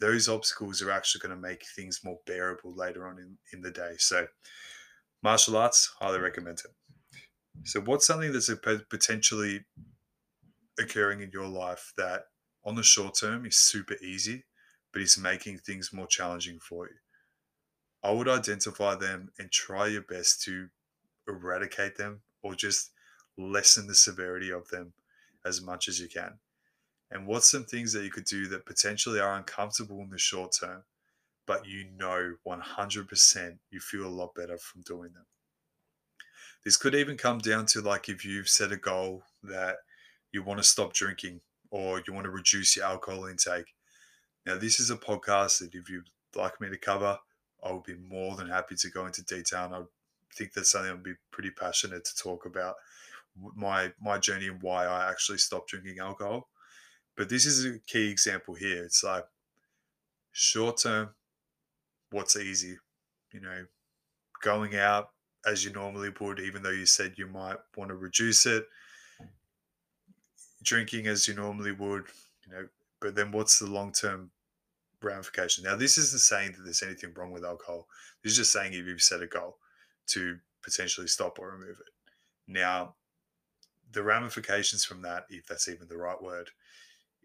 those 0.00 0.28
obstacles 0.28 0.82
are 0.82 0.90
actually 0.90 1.20
going 1.20 1.34
to 1.34 1.48
make 1.48 1.62
things 1.76 2.00
more 2.02 2.18
bearable 2.26 2.74
later 2.74 3.06
on 3.06 3.18
in, 3.18 3.36
in 3.52 3.62
the 3.62 3.70
day 3.70 3.94
so 3.98 4.26
martial 5.22 5.56
arts, 5.56 5.92
highly 6.00 6.18
recommend 6.18 6.60
it. 6.60 6.72
So, 7.64 7.80
what's 7.80 8.06
something 8.06 8.32
that's 8.32 8.50
potentially 8.90 9.64
occurring 10.78 11.20
in 11.20 11.30
your 11.32 11.48
life 11.48 11.92
that 11.96 12.22
on 12.64 12.74
the 12.74 12.82
short 12.82 13.16
term 13.18 13.44
is 13.44 13.56
super 13.56 13.96
easy, 14.02 14.44
but 14.92 15.02
is 15.02 15.18
making 15.18 15.58
things 15.58 15.92
more 15.92 16.06
challenging 16.06 16.58
for 16.60 16.86
you? 16.86 16.96
I 18.02 18.12
would 18.12 18.28
identify 18.28 18.94
them 18.94 19.30
and 19.38 19.50
try 19.50 19.88
your 19.88 20.02
best 20.02 20.42
to 20.44 20.68
eradicate 21.28 21.96
them 21.96 22.22
or 22.42 22.54
just 22.54 22.90
lessen 23.40 23.86
the 23.86 23.94
severity 23.94 24.50
of 24.50 24.68
them 24.68 24.92
as 25.44 25.62
much 25.62 25.88
as 25.88 26.00
you 26.00 26.08
can. 26.08 26.34
And 27.10 27.26
what's 27.26 27.50
some 27.50 27.64
things 27.64 27.92
that 27.92 28.04
you 28.04 28.10
could 28.10 28.24
do 28.24 28.46
that 28.48 28.66
potentially 28.66 29.18
are 29.18 29.34
uncomfortable 29.34 30.00
in 30.00 30.10
the 30.10 30.18
short 30.18 30.52
term, 30.60 30.84
but 31.46 31.66
you 31.66 31.86
know 31.96 32.36
100% 32.46 33.58
you 33.70 33.80
feel 33.80 34.06
a 34.06 34.08
lot 34.08 34.34
better 34.34 34.58
from 34.58 34.82
doing 34.82 35.12
them. 35.12 35.26
This 36.64 36.76
could 36.76 36.94
even 36.94 37.16
come 37.16 37.38
down 37.38 37.66
to 37.66 37.80
like 37.80 38.08
if 38.08 38.24
you've 38.24 38.48
set 38.48 38.70
a 38.70 38.76
goal 38.76 39.24
that 39.42 39.76
you 40.30 40.42
want 40.42 40.58
to 40.58 40.64
stop 40.64 40.92
drinking 40.92 41.40
or 41.70 42.02
you 42.06 42.12
want 42.12 42.24
to 42.24 42.30
reduce 42.30 42.76
your 42.76 42.84
alcohol 42.84 43.26
intake. 43.26 43.74
Now, 44.46 44.56
this 44.58 44.78
is 44.78 44.90
a 44.90 44.96
podcast 44.96 45.60
that 45.60 45.74
if 45.74 45.88
you'd 45.88 46.10
like 46.36 46.60
me 46.60 46.68
to 46.68 46.76
cover, 46.76 47.18
I 47.62 47.72
would 47.72 47.84
be 47.84 47.96
more 48.08 48.36
than 48.36 48.48
happy 48.48 48.76
to 48.76 48.90
go 48.90 49.06
into 49.06 49.24
detail. 49.24 49.64
And 49.64 49.74
I 49.74 49.80
think 50.34 50.52
that's 50.52 50.70
something 50.70 50.92
I'd 50.92 51.02
be 51.02 51.14
pretty 51.30 51.50
passionate 51.50 52.04
to 52.04 52.16
talk 52.16 52.46
about 52.46 52.76
my 53.56 53.92
my 54.00 54.18
journey 54.18 54.48
and 54.48 54.62
why 54.62 54.86
I 54.86 55.10
actually 55.10 55.38
stopped 55.38 55.70
drinking 55.70 55.98
alcohol. 55.98 56.48
But 57.16 57.28
this 57.28 57.46
is 57.46 57.64
a 57.64 57.78
key 57.86 58.08
example 58.10 58.54
here. 58.54 58.84
It's 58.84 59.04
like 59.04 59.24
short 60.32 60.78
term, 60.78 61.10
what's 62.10 62.36
easy, 62.36 62.78
you 63.32 63.40
know, 63.40 63.66
going 64.42 64.76
out 64.76 65.10
as 65.46 65.64
you 65.64 65.72
normally 65.72 66.10
would, 66.20 66.38
even 66.38 66.62
though 66.62 66.70
you 66.70 66.86
said 66.86 67.14
you 67.16 67.26
might 67.26 67.56
want 67.76 67.88
to 67.90 67.96
reduce 67.96 68.46
it, 68.46 68.66
drinking 70.62 71.06
as 71.06 71.26
you 71.26 71.34
normally 71.34 71.72
would, 71.72 72.04
you 72.46 72.52
know, 72.52 72.66
but 73.00 73.14
then 73.14 73.32
what's 73.32 73.58
the 73.58 73.66
long 73.66 73.92
term 73.92 74.30
ramification? 75.02 75.64
Now, 75.64 75.76
this 75.76 75.96
isn't 75.98 76.20
saying 76.20 76.52
that 76.52 76.64
there's 76.64 76.82
anything 76.82 77.12
wrong 77.14 77.32
with 77.32 77.44
alcohol. 77.44 77.86
This 78.22 78.32
is 78.32 78.38
just 78.38 78.52
saying 78.52 78.74
if 78.74 78.86
you've 78.86 79.00
set 79.00 79.22
a 79.22 79.26
goal 79.26 79.56
to 80.08 80.38
potentially 80.62 81.06
stop 81.06 81.38
or 81.38 81.52
remove 81.52 81.78
it. 81.80 81.92
Now, 82.46 82.94
the 83.92 84.02
ramifications 84.02 84.84
from 84.84 85.02
that, 85.02 85.26
if 85.30 85.46
that's 85.46 85.68
even 85.68 85.88
the 85.88 85.96
right 85.96 86.20
word, 86.20 86.50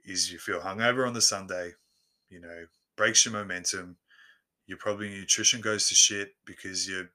is 0.03 0.31
you 0.31 0.39
feel 0.39 0.61
hungover 0.61 1.07
on 1.07 1.13
the 1.13 1.21
Sunday, 1.21 1.73
you 2.29 2.39
know, 2.39 2.65
breaks 2.95 3.25
your 3.25 3.33
momentum, 3.33 3.97
your 4.67 4.77
probably 4.77 5.09
nutrition 5.09 5.61
goes 5.61 5.87
to 5.89 5.95
shit 5.95 6.35
because 6.45 6.87
you 6.87 7.07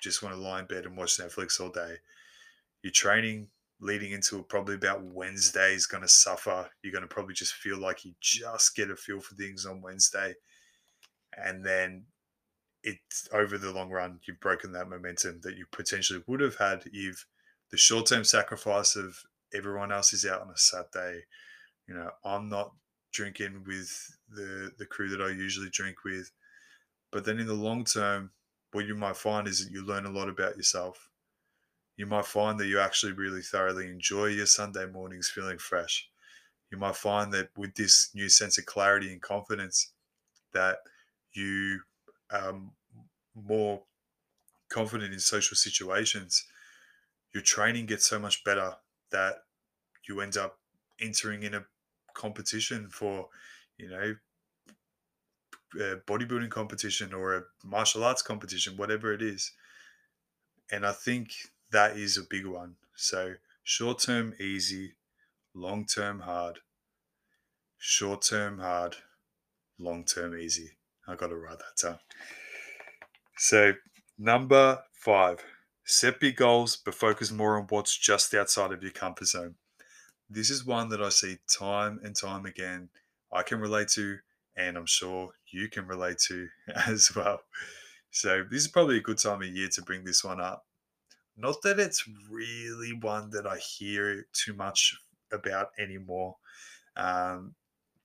just 0.00 0.22
want 0.22 0.34
to 0.34 0.40
lie 0.40 0.60
in 0.60 0.66
bed 0.66 0.84
and 0.84 0.96
watch 0.96 1.18
Netflix 1.18 1.60
all 1.60 1.68
day. 1.68 1.96
Your 2.82 2.92
training 2.92 3.48
leading 3.80 4.12
into 4.12 4.42
probably 4.44 4.74
about 4.74 5.04
Wednesday 5.04 5.74
is 5.74 5.86
going 5.86 6.02
to 6.02 6.08
suffer. 6.08 6.70
You're 6.82 6.92
going 6.92 7.02
to 7.02 7.08
probably 7.08 7.34
just 7.34 7.54
feel 7.54 7.78
like 7.78 8.04
you 8.04 8.14
just 8.20 8.74
get 8.74 8.90
a 8.90 8.96
feel 8.96 9.20
for 9.20 9.34
things 9.34 9.66
on 9.66 9.82
Wednesday. 9.82 10.34
And 11.36 11.64
then 11.64 12.04
it's 12.82 13.28
over 13.32 13.58
the 13.58 13.72
long 13.72 13.90
run, 13.90 14.20
you've 14.26 14.40
broken 14.40 14.72
that 14.72 14.88
momentum 14.88 15.40
that 15.42 15.56
you 15.56 15.66
potentially 15.72 16.22
would 16.26 16.40
have 16.40 16.56
had 16.56 16.84
if 16.92 17.26
the 17.70 17.76
short 17.76 18.06
term 18.06 18.24
sacrifice 18.24 18.96
of 18.96 19.16
everyone 19.54 19.92
else 19.92 20.12
is 20.12 20.24
out 20.24 20.42
on 20.42 20.50
a 20.50 20.56
Saturday. 20.56 21.22
You 21.88 21.94
know, 21.94 22.10
I'm 22.24 22.48
not 22.48 22.72
drinking 23.12 23.64
with 23.66 24.16
the 24.28 24.72
the 24.78 24.86
crew 24.86 25.08
that 25.08 25.22
I 25.22 25.30
usually 25.30 25.70
drink 25.70 26.04
with. 26.04 26.30
But 27.12 27.24
then 27.24 27.38
in 27.38 27.46
the 27.46 27.54
long 27.54 27.84
term, 27.84 28.30
what 28.72 28.86
you 28.86 28.94
might 28.94 29.16
find 29.16 29.48
is 29.48 29.64
that 29.64 29.72
you 29.72 29.84
learn 29.84 30.06
a 30.06 30.10
lot 30.10 30.28
about 30.28 30.56
yourself. 30.56 31.08
You 31.96 32.06
might 32.06 32.26
find 32.26 32.58
that 32.60 32.66
you 32.66 32.78
actually 32.78 33.12
really 33.12 33.40
thoroughly 33.40 33.88
enjoy 33.88 34.26
your 34.26 34.46
Sunday 34.46 34.86
mornings 34.86 35.30
feeling 35.34 35.58
fresh. 35.58 36.10
You 36.70 36.78
might 36.78 36.96
find 36.96 37.32
that 37.32 37.50
with 37.56 37.74
this 37.74 38.10
new 38.14 38.28
sense 38.28 38.58
of 38.58 38.66
clarity 38.66 39.12
and 39.12 39.22
confidence, 39.22 39.92
that 40.52 40.78
you 41.32 41.80
are 42.30 42.54
more 43.34 43.82
confident 44.68 45.12
in 45.14 45.20
social 45.20 45.56
situations. 45.56 46.44
Your 47.36 47.42
training 47.42 47.84
gets 47.84 48.06
so 48.06 48.18
much 48.18 48.44
better 48.44 48.76
that 49.10 49.44
you 50.08 50.22
end 50.22 50.38
up 50.38 50.58
entering 50.98 51.42
in 51.42 51.52
a 51.52 51.66
competition 52.14 52.88
for, 52.88 53.28
you 53.76 53.90
know, 53.90 54.16
a 55.74 55.96
bodybuilding 55.96 56.48
competition 56.48 57.12
or 57.12 57.36
a 57.36 57.42
martial 57.62 58.04
arts 58.04 58.22
competition, 58.22 58.78
whatever 58.78 59.12
it 59.12 59.20
is. 59.20 59.52
And 60.72 60.86
I 60.86 60.92
think 60.92 61.34
that 61.72 61.98
is 61.98 62.16
a 62.16 62.22
big 62.22 62.46
one. 62.46 62.76
So 62.94 63.34
short 63.62 63.98
term, 63.98 64.32
easy, 64.40 64.94
long 65.52 65.84
term, 65.84 66.20
hard. 66.20 66.60
Short 67.76 68.22
term, 68.22 68.60
hard, 68.60 68.96
long 69.78 70.04
term, 70.06 70.34
easy. 70.34 70.78
I 71.06 71.16
got 71.16 71.26
to 71.26 71.36
write 71.36 71.58
that 71.58 71.86
down. 71.86 71.98
So, 73.36 73.74
number 74.16 74.82
five, 74.94 75.44
Set 75.88 76.18
big 76.18 76.34
goals, 76.34 76.76
but 76.76 76.96
focus 76.96 77.30
more 77.30 77.56
on 77.56 77.68
what's 77.68 77.96
just 77.96 78.34
outside 78.34 78.72
of 78.72 78.82
your 78.82 78.90
comfort 78.90 79.26
zone. 79.28 79.54
This 80.28 80.50
is 80.50 80.66
one 80.66 80.88
that 80.88 81.00
I 81.00 81.10
see 81.10 81.38
time 81.48 82.00
and 82.02 82.16
time 82.16 82.44
again. 82.44 82.88
I 83.32 83.44
can 83.44 83.60
relate 83.60 83.86
to, 83.90 84.18
and 84.56 84.76
I'm 84.76 84.86
sure 84.86 85.30
you 85.46 85.68
can 85.68 85.86
relate 85.86 86.18
to 86.26 86.48
as 86.88 87.14
well. 87.14 87.38
So, 88.10 88.44
this 88.50 88.62
is 88.62 88.68
probably 88.68 88.96
a 88.96 89.02
good 89.02 89.18
time 89.18 89.42
of 89.42 89.48
year 89.48 89.68
to 89.68 89.82
bring 89.82 90.02
this 90.02 90.24
one 90.24 90.40
up. 90.40 90.66
Not 91.36 91.62
that 91.62 91.78
it's 91.78 92.04
really 92.28 92.92
one 92.92 93.30
that 93.30 93.46
I 93.46 93.58
hear 93.58 94.26
too 94.32 94.54
much 94.54 94.96
about 95.30 95.68
anymore, 95.78 96.36
um, 96.96 97.54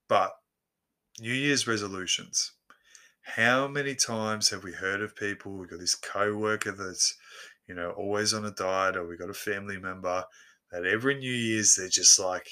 but 0.08 0.34
New 1.20 1.34
Year's 1.34 1.66
resolutions. 1.66 2.52
How 3.24 3.68
many 3.68 3.96
times 3.96 4.50
have 4.50 4.64
we 4.64 4.74
heard 4.74 5.02
of 5.02 5.16
people? 5.16 5.54
We've 5.54 5.70
got 5.70 5.80
this 5.80 5.96
co-worker 5.96 6.72
that's, 6.72 7.16
you 7.68 7.76
know, 7.76 7.92
always 7.92 8.34
on 8.34 8.46
a 8.46 8.52
diet, 8.52 8.96
or 8.96 9.08
we 9.08 9.18
got 9.18 9.30
a 9.30 9.34
family 9.34 9.78
member 9.78 10.24
that 10.72 10.86
every 10.86 11.16
New 11.16 11.32
Year's 11.32 11.76
they're 11.76 11.90
just 11.90 12.20
like, 12.20 12.48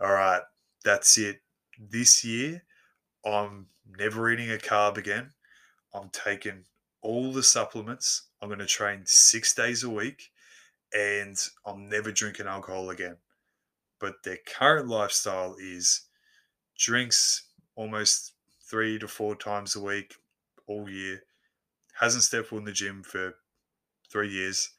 all 0.00 0.12
right, 0.12 0.42
that's 0.84 1.18
it. 1.18 1.40
This 1.78 2.24
year, 2.24 2.62
I'm 3.24 3.66
never 3.98 4.30
eating 4.30 4.50
a 4.50 4.56
carb 4.56 4.96
again. 4.96 5.30
I'm 5.94 6.10
taking 6.10 6.64
all 7.02 7.32
the 7.32 7.42
supplements. 7.42 8.28
I'm 8.40 8.48
going 8.48 8.60
to 8.60 8.66
train 8.66 9.02
six 9.04 9.54
days 9.54 9.84
a 9.84 9.90
week 9.90 10.30
and 10.94 11.36
I'm 11.66 11.88
never 11.88 12.12
drinking 12.12 12.46
alcohol 12.46 12.90
again. 12.90 13.16
But 13.98 14.22
their 14.24 14.38
current 14.46 14.88
lifestyle 14.88 15.56
is 15.60 16.02
drinks 16.78 17.48
almost 17.76 18.32
three 18.62 18.98
to 18.98 19.08
four 19.08 19.34
times 19.34 19.76
a 19.76 19.80
week 19.80 20.14
all 20.66 20.88
year, 20.88 21.22
hasn't 21.98 22.22
stepped 22.22 22.48
foot 22.48 22.58
in 22.58 22.64
the 22.64 22.72
gym 22.72 23.02
for 23.02 23.34
three 24.10 24.30
years, 24.30 24.70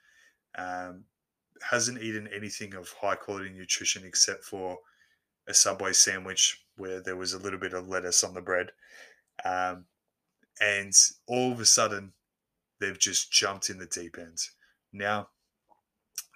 um, 0.57 1.05
hasn't 1.69 2.01
eaten 2.01 2.27
anything 2.35 2.75
of 2.75 2.93
high 3.01 3.15
quality 3.15 3.49
nutrition 3.49 4.03
except 4.05 4.43
for 4.43 4.79
a 5.47 5.53
Subway 5.53 5.93
sandwich 5.93 6.65
where 6.77 7.01
there 7.01 7.15
was 7.15 7.33
a 7.33 7.39
little 7.39 7.59
bit 7.59 7.73
of 7.73 7.87
lettuce 7.87 8.23
on 8.23 8.33
the 8.33 8.41
bread. 8.41 8.71
Um, 9.45 9.85
and 10.59 10.93
all 11.27 11.51
of 11.51 11.59
a 11.59 11.65
sudden, 11.65 12.13
they've 12.79 12.99
just 12.99 13.31
jumped 13.31 13.69
in 13.69 13.77
the 13.77 13.85
deep 13.85 14.17
end. 14.17 14.37
Now, 14.93 15.29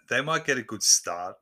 they 0.10 0.22
might 0.22 0.46
get 0.46 0.58
a 0.58 0.64
good 0.64 0.84
start. 0.84 1.36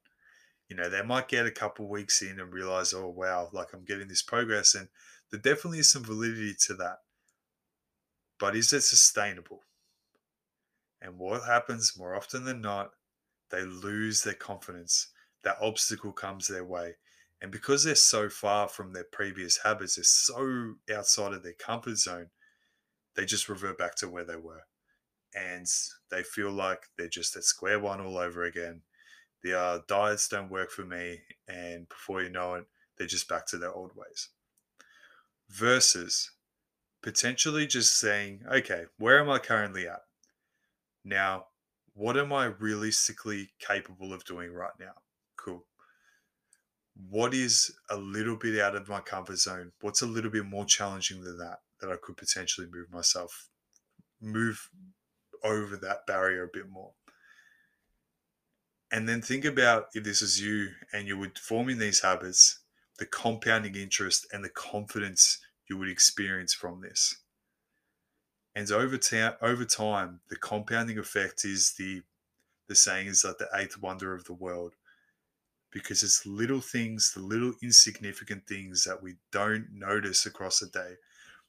You 0.69 0.75
know, 0.77 0.89
they 0.89 1.01
might 1.03 1.27
get 1.27 1.45
a 1.45 1.51
couple 1.51 1.87
weeks 1.87 2.21
in 2.21 2.39
and 2.39 2.53
realize, 2.53 2.93
oh, 2.93 3.09
wow, 3.09 3.49
like 3.51 3.73
I'm 3.73 3.85
getting 3.85 4.07
this 4.07 4.21
progress. 4.21 4.75
And 4.75 4.87
there 5.31 5.39
definitely 5.39 5.79
is 5.79 5.91
some 5.91 6.03
validity 6.03 6.55
to 6.67 6.73
that. 6.75 6.99
But 8.39 8.55
is 8.55 8.73
it 8.73 8.81
sustainable? 8.81 9.61
And 11.03 11.19
what 11.19 11.43
happens 11.43 11.97
more 11.97 12.15
often 12.15 12.45
than 12.45 12.61
not, 12.61 12.91
they 13.51 13.63
lose 13.63 14.23
their 14.23 14.33
confidence. 14.33 15.07
That 15.43 15.57
obstacle 15.61 16.13
comes 16.13 16.47
their 16.47 16.63
way. 16.63 16.95
And 17.41 17.51
because 17.51 17.83
they're 17.83 17.95
so 17.95 18.29
far 18.29 18.69
from 18.69 18.93
their 18.93 19.03
previous 19.03 19.57
habits, 19.57 19.95
they're 19.95 20.05
so 20.05 20.75
outside 20.91 21.33
of 21.33 21.43
their 21.43 21.53
comfort 21.53 21.97
zone, 21.97 22.27
they 23.15 23.25
just 23.25 23.49
revert 23.49 23.77
back 23.77 23.95
to 23.95 24.07
where 24.07 24.23
they 24.23 24.37
were. 24.37 24.63
And 25.35 25.67
they 26.09 26.23
feel 26.23 26.51
like 26.51 26.87
they're 26.97 27.09
just 27.09 27.35
at 27.35 27.43
square 27.43 27.81
one 27.81 27.99
all 27.99 28.17
over 28.17 28.45
again. 28.45 28.81
The 29.43 29.59
uh, 29.59 29.79
diets 29.89 30.29
don't 30.29 30.49
work 30.49 30.71
for 30.71 30.85
me. 30.85 31.19
And 31.49 31.89
before 31.89 32.23
you 32.23 32.29
know 32.29 32.53
it, 32.53 32.65
they're 32.97 33.07
just 33.07 33.27
back 33.27 33.45
to 33.47 33.57
their 33.57 33.73
old 33.73 33.91
ways. 33.93 34.29
Versus 35.49 36.31
potentially 37.01 37.67
just 37.67 37.97
saying, 37.99 38.43
okay, 38.49 38.85
where 38.97 39.19
am 39.19 39.29
I 39.29 39.39
currently 39.39 39.85
at? 39.85 40.03
Now, 41.03 41.47
what 41.93 42.17
am 42.17 42.33
I 42.33 42.45
realistically 42.45 43.51
capable 43.59 44.13
of 44.13 44.25
doing 44.25 44.51
right 44.51 44.71
now? 44.79 44.93
Cool. 45.37 45.65
What 47.09 47.33
is 47.33 47.73
a 47.89 47.97
little 47.97 48.35
bit 48.35 48.59
out 48.59 48.75
of 48.75 48.89
my 48.89 48.99
comfort 48.99 49.37
zone? 49.37 49.71
What's 49.81 50.01
a 50.01 50.07
little 50.07 50.31
bit 50.31 50.45
more 50.45 50.65
challenging 50.65 51.23
than 51.23 51.37
that? 51.39 51.59
That 51.81 51.91
I 51.91 51.97
could 52.01 52.17
potentially 52.17 52.67
move 52.71 52.91
myself, 52.91 53.49
move 54.21 54.69
over 55.43 55.75
that 55.77 56.05
barrier 56.07 56.43
a 56.43 56.49
bit 56.51 56.69
more. 56.69 56.93
And 58.91 59.09
then 59.09 59.21
think 59.21 59.43
about 59.43 59.87
if 59.93 60.03
this 60.03 60.21
is 60.21 60.39
you 60.39 60.69
and 60.93 61.07
you 61.07 61.17
would 61.17 61.39
forming 61.39 61.79
these 61.79 62.01
habits, 62.01 62.59
the 62.99 63.07
compounding 63.07 63.75
interest 63.75 64.27
and 64.31 64.43
the 64.43 64.49
confidence 64.49 65.39
you 65.67 65.77
would 65.77 65.89
experience 65.89 66.53
from 66.53 66.81
this. 66.81 67.22
And 68.55 68.71
over, 68.71 68.97
ta- 68.97 69.37
over 69.41 69.65
time, 69.65 70.19
the 70.29 70.35
compounding 70.35 70.97
effect 70.97 71.45
is 71.45 71.73
the 71.77 72.03
the 72.69 72.75
saying 72.75 73.07
is 73.07 73.25
like 73.25 73.37
the 73.39 73.49
eighth 73.53 73.77
wonder 73.77 74.13
of 74.13 74.23
the 74.23 74.33
world 74.33 74.73
because 75.69 76.01
it's 76.01 76.25
little 76.25 76.61
things, 76.61 77.11
the 77.13 77.19
little 77.19 77.53
insignificant 77.61 78.47
things 78.47 78.85
that 78.85 79.03
we 79.03 79.15
don't 79.31 79.67
notice 79.73 80.25
across 80.25 80.59
the 80.59 80.67
day, 80.67 80.93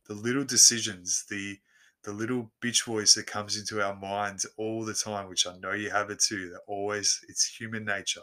the 0.08 0.14
little 0.14 0.44
decisions, 0.44 1.24
the 1.28 1.58
the 2.02 2.12
little 2.12 2.50
bitch 2.60 2.84
voice 2.84 3.14
that 3.14 3.26
comes 3.26 3.56
into 3.56 3.82
our 3.82 3.94
minds 3.94 4.44
all 4.58 4.84
the 4.84 4.92
time, 4.92 5.28
which 5.28 5.46
I 5.46 5.56
know 5.56 5.72
you 5.72 5.90
have 5.90 6.10
it 6.10 6.18
too. 6.18 6.50
That 6.50 6.60
always 6.66 7.24
it's 7.28 7.46
human 7.46 7.84
nature 7.84 8.20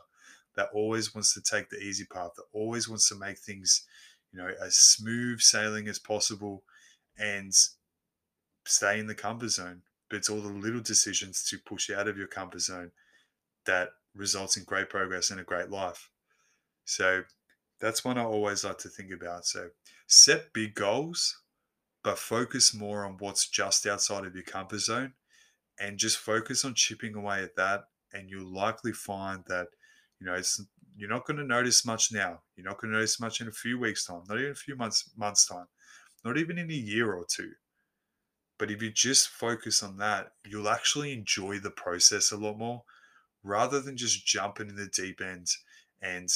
that 0.56 0.70
always 0.74 1.16
wants 1.16 1.34
to 1.34 1.42
take 1.42 1.70
the 1.70 1.78
easy 1.78 2.06
path, 2.06 2.32
that 2.36 2.44
always 2.54 2.90
wants 2.90 3.08
to 3.10 3.16
make 3.16 3.38
things, 3.38 3.86
you 4.32 4.40
know, 4.40 4.52
as 4.64 4.76
smooth 4.76 5.40
sailing 5.40 5.88
as 5.88 6.00
possible, 6.00 6.64
and 7.18 7.54
stay 8.66 9.00
in 9.00 9.08
the 9.08 9.16
comfort 9.16 9.50
zone. 9.50 9.82
But 10.10 10.18
it's 10.18 10.30
all 10.30 10.42
the 10.42 10.50
little 10.50 10.82
decisions 10.82 11.44
to 11.46 11.58
push 11.58 11.90
out 11.90 12.08
of 12.08 12.18
your 12.18 12.28
comfort 12.28 12.62
zone 12.62 12.92
that 13.66 13.90
results 14.14 14.58
in 14.58 14.64
great 14.64 14.90
progress 14.90 15.30
and 15.32 15.40
a 15.40 15.44
great 15.44 15.70
life. 15.70 16.10
So 16.86 17.24
that's 17.80 18.04
one 18.04 18.18
I 18.18 18.24
always 18.24 18.64
like 18.64 18.78
to 18.80 18.90
think 18.90 19.12
about. 19.12 19.46
So 19.46 19.70
set 20.08 20.54
big 20.54 20.76
goals, 20.76 21.42
but 22.04 22.18
focus 22.18 22.74
more 22.74 23.06
on 23.06 23.18
what's 23.20 23.48
just 23.48 23.88
outside 23.88 24.26
of 24.26 24.36
your 24.36 24.44
comfort 24.44 24.80
zone 24.80 25.14
and 25.80 25.98
just 25.98 26.18
focus 26.18 26.66
on 26.66 26.76
chipping 26.76 27.16
away 27.16 27.42
at 27.44 27.56
that. 27.56 27.86
And 28.14 28.30
you'll 28.30 28.54
likely 28.54 28.92
find 28.92 29.44
that, 29.48 29.68
you 30.20 30.28
know, 30.28 30.34
it's 30.34 30.62
you're 30.98 31.10
not 31.10 31.26
going 31.26 31.38
to 31.38 31.46
notice 31.46 31.86
much 31.86 32.12
now. 32.12 32.42
You're 32.56 32.66
not 32.66 32.80
going 32.80 32.92
to 32.92 32.98
notice 32.98 33.20
much 33.20 33.40
in 33.40 33.48
a 33.48 33.52
few 33.52 33.80
weeks' 33.80 34.06
time, 34.06 34.24
not 34.28 34.38
even 34.38 34.52
a 34.52 34.56
few 34.56 34.76
months 34.76 35.10
months 35.16 35.46
time, 35.46 35.68
not 36.26 36.38
even 36.38 36.58
in 36.58 36.70
a 36.70 36.74
year 36.74 37.14
or 37.14 37.26
two. 37.26 37.52
But 38.62 38.70
if 38.70 38.80
you 38.84 38.92
just 38.92 39.30
focus 39.30 39.82
on 39.82 39.98
that, 39.98 40.34
you'll 40.46 40.70
actually 40.70 41.14
enjoy 41.14 41.58
the 41.58 41.72
process 41.72 42.32
a 42.32 42.38
lot 42.38 42.60
more 42.60 42.84
rather 43.44 43.82
than 43.82 43.98
just 43.98 44.24
jumping 44.24 44.70
in 44.70 44.76
the 44.76 44.86
deep 44.86 45.20
end 45.20 45.48
and 46.00 46.30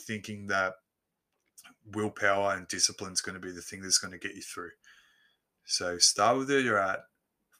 thinking 0.00 0.46
that 0.46 0.74
willpower 1.84 2.54
and 2.54 2.68
discipline 2.68 3.12
is 3.12 3.20
going 3.20 3.34
to 3.34 3.40
be 3.40 3.50
the 3.50 3.60
thing 3.60 3.82
that's 3.82 3.98
going 3.98 4.12
to 4.12 4.24
get 4.24 4.36
you 4.36 4.40
through. 4.40 4.70
So 5.64 5.98
start 5.98 6.38
with 6.38 6.48
where 6.48 6.60
you're 6.60 6.78
at, 6.78 7.00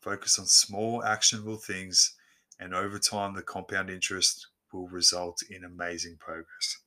focus 0.00 0.38
on 0.38 0.46
small, 0.46 1.02
actionable 1.02 1.56
things, 1.56 2.14
and 2.60 2.72
over 2.72 3.00
time, 3.00 3.34
the 3.34 3.42
compound 3.42 3.90
interest 3.90 4.46
will 4.72 4.86
result 4.86 5.42
in 5.50 5.64
amazing 5.64 6.18
progress. 6.20 6.78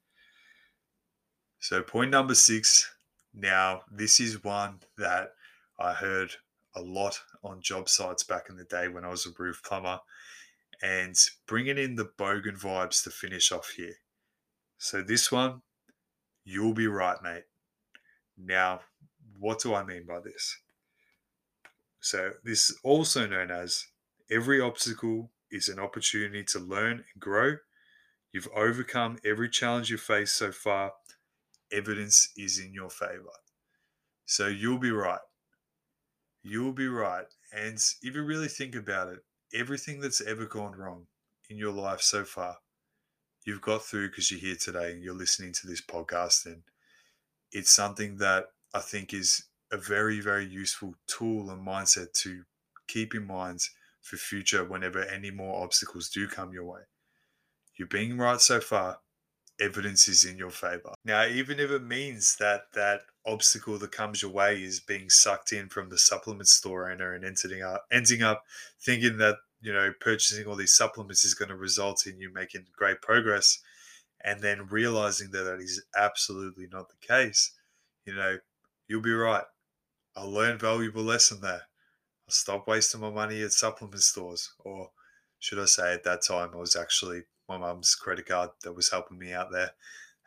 So, 1.60 1.82
point 1.82 2.12
number 2.12 2.36
six 2.36 2.90
now, 3.34 3.82
this 3.92 4.22
is 4.22 4.46
one 4.46 4.80
that 4.98 5.32
I 5.78 5.92
heard 5.92 6.38
a 6.78 6.82
lot 6.82 7.20
on 7.44 7.62
job 7.62 7.90
sites 7.90 8.24
back 8.24 8.46
in 8.50 8.56
the 8.56 8.64
day 8.64 8.88
when 8.88 9.04
I 9.04 9.10
was 9.10 9.26
a 9.26 9.32
roof 9.38 9.62
plumber 9.66 10.00
and 10.82 11.16
bringing 11.48 11.78
in 11.78 11.96
the 11.96 12.10
bogan 12.18 12.60
vibes 12.60 13.04
to 13.04 13.10
finish 13.10 13.52
off 13.52 13.70
here. 13.76 13.96
So, 14.78 15.02
this 15.02 15.32
one, 15.32 15.64
you'll 16.46 16.76
be 16.76 16.88
right, 16.88 17.18
mate. 17.24 17.46
Now, 18.38 18.82
what 19.40 19.60
do 19.60 19.74
I 19.74 19.84
mean 19.84 20.06
by 20.06 20.20
this? 20.20 20.58
So, 22.00 22.34
this 22.44 22.70
is 22.70 22.78
also 22.84 23.26
known 23.26 23.50
as 23.50 23.88
every 24.30 24.62
obstacle 24.62 25.32
is 25.50 25.68
an 25.68 25.80
opportunity 25.80 26.44
to 26.44 26.60
learn 26.60 27.04
and 27.12 27.20
grow. 27.20 27.56
You've 28.32 28.50
overcome 28.56 29.18
every 29.26 29.50
challenge 29.50 29.90
you've 29.90 30.02
faced 30.02 30.36
so 30.36 30.52
far. 30.52 30.92
Evidence 31.72 32.30
is 32.38 32.60
in 32.60 32.72
your 32.72 32.92
favor. 32.92 33.34
So, 34.28 34.46
you'll 34.46 34.78
be 34.78 34.92
right 34.92 35.20
you'll 36.50 36.74
be 36.74 36.88
right. 36.88 37.26
And 37.54 37.76
if 37.76 38.16
you 38.16 38.24
really 38.24 38.48
think 38.48 38.76
about 38.76 39.10
it, 39.10 39.20
everything 39.54 40.00
that's 40.00 40.22
ever 40.22 40.46
gone 40.46 40.76
wrong 40.76 41.08
in 41.50 41.58
your 41.58 41.72
life 41.72 42.02
so 42.02 42.24
far, 42.24 42.58
you've 43.46 43.62
got 43.62 43.84
through 43.84 44.10
because 44.10 44.30
you're 44.30 44.40
here 44.40 44.56
today 44.56 44.92
and 44.92 45.02
you're 45.02 45.14
listening 45.14 45.54
to 45.54 45.68
this 45.68 45.82
podcast. 45.82 46.46
And 46.46 46.64
it's 47.52 47.72
something 47.72 48.18
that 48.18 48.48
I 48.74 48.80
think 48.80 49.14
is 49.14 49.46
a 49.72 49.78
very, 49.78 50.20
very 50.20 50.46
useful 50.46 50.96
tool 51.08 51.50
and 51.50 51.66
mindset 51.66 52.14
to 52.14 52.44
keep 52.88 53.16
in 53.16 53.26
mind 53.26 53.62
for 54.02 54.18
future 54.18 54.64
whenever 54.64 55.04
any 55.04 55.32
more 55.32 55.64
obstacles 55.64 56.10
do 56.10 56.28
come 56.28 56.54
your 56.54 56.66
way. 56.66 56.82
You're 57.78 57.88
being 57.88 58.18
right 58.18 58.42
so 58.42 58.60
far, 58.60 59.00
evidence 59.60 60.08
is 60.08 60.26
in 60.26 60.38
your 60.38 60.52
favor. 60.52 60.94
Now, 61.04 61.26
even 61.26 61.60
if 61.60 61.72
it 61.72 61.84
means 61.84 62.36
that 62.38 62.74
that 62.74 63.02
obstacle 63.26 63.78
that 63.80 63.92
comes 63.92 64.22
your 64.22 64.32
way 64.32 64.62
is 64.62 64.80
being 64.80 65.10
sucked 65.10 65.52
in 65.52 65.68
from 65.70 65.90
the 65.90 65.98
supplement 65.98 66.48
store 66.48 66.90
owner 66.90 67.14
and 67.14 67.26
ending 67.26 67.62
up 67.62 67.86
ending 67.92 68.24
up 68.24 68.44
thinking 68.80 69.18
that 69.18 69.38
you 69.62 69.74
know, 69.74 69.92
purchasing 70.00 70.46
all 70.46 70.56
these 70.56 70.76
supplements 70.76 71.26
is 71.26 71.34
going 71.34 71.50
to 71.50 71.56
result 71.56 72.06
in 72.06 72.20
you 72.20 72.32
making 72.34 72.66
great 72.76 73.02
progress 73.02 73.60
and 74.24 74.42
then 74.42 74.68
realizing 74.68 75.32
that 75.32 75.44
that 75.44 75.60
is 75.60 75.84
absolutely 75.96 76.68
not 76.72 76.90
the 76.90 77.08
case, 77.08 77.54
you 78.06 78.14
know, 78.14 78.38
you'll 78.88 79.02
be 79.02 79.12
right. 79.12 79.44
I 80.16 80.24
learned 80.24 80.60
valuable 80.60 81.04
lesson 81.04 81.42
there. 81.42 81.64
I 82.28 82.32
stopped 82.32 82.68
wasting 82.68 83.02
my 83.02 83.10
money 83.10 83.42
at 83.42 83.52
supplement 83.52 84.02
stores, 84.02 84.54
or 84.60 84.92
should 85.40 85.60
I 85.60 85.66
say, 85.66 85.94
at 85.94 86.04
that 86.04 86.24
time, 86.24 86.50
I 86.54 86.58
was 86.58 86.76
actually 86.76 87.24
my 87.48 87.58
mum's 87.58 87.96
credit 87.96 88.28
card 88.28 88.50
that 88.64 88.74
was 88.74 88.92
helping 88.92 89.18
me 89.18 89.34
out 89.34 89.52
there. 89.52 89.72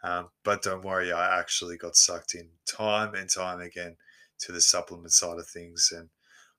Um, 0.03 0.29
but 0.45 0.63
don't 0.63 0.85
worry, 0.85 1.13
I 1.13 1.39
actually 1.39 1.77
got 1.77 1.97
sucked 1.97 2.35
in 2.35 2.49
time 2.67 3.15
and 3.15 3.29
time 3.29 3.61
again 3.61 3.97
to 4.41 4.53
the 4.53 4.61
supplement 4.61 5.13
side 5.13 5.39
of 5.39 5.47
things, 5.47 5.93
and 5.95 6.09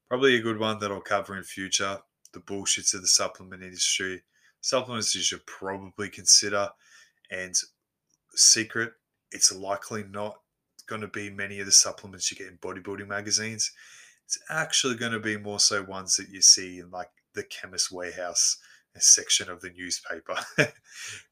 probably 0.08 0.36
a 0.36 0.42
good 0.42 0.60
one 0.60 0.78
that 0.80 0.92
I'll 0.92 1.02
cover 1.02 1.36
in 1.36 1.44
future. 1.44 2.00
The 2.34 2.40
bullshits 2.40 2.94
of 2.94 3.02
the 3.02 3.08
supplement 3.08 3.64
industry, 3.64 4.22
supplements 4.62 5.16
you 5.16 5.22
should 5.22 5.46
probably 5.46 6.10
consider, 6.10 6.70
and 7.32 7.56
secret, 8.36 8.94
it's 9.32 9.52
likely 9.52 10.04
not 10.04 10.40
going 10.86 11.02
to 11.02 11.08
be 11.08 11.30
many 11.30 11.60
of 11.60 11.66
the 11.66 11.72
supplements 11.72 12.32
you 12.32 12.38
get 12.38 12.48
in 12.48 12.58
bodybuilding 12.58 13.08
magazines. 13.08 13.72
It's 14.26 14.38
actually 14.50 14.96
going 14.96 15.12
to 15.14 15.20
be 15.20 15.38
more 15.38 15.60
so 15.60 15.84
ones 15.84 16.16
that 16.18 16.30
you 16.30 16.42
see 16.42 16.80
in 16.80 16.92
like 16.92 17.10
the 17.34 17.44
chemist 17.44 17.92
warehouse 17.92 18.58
section 19.00 19.50
of 19.50 19.62
the 19.62 19.70
newspaper. 19.70 20.36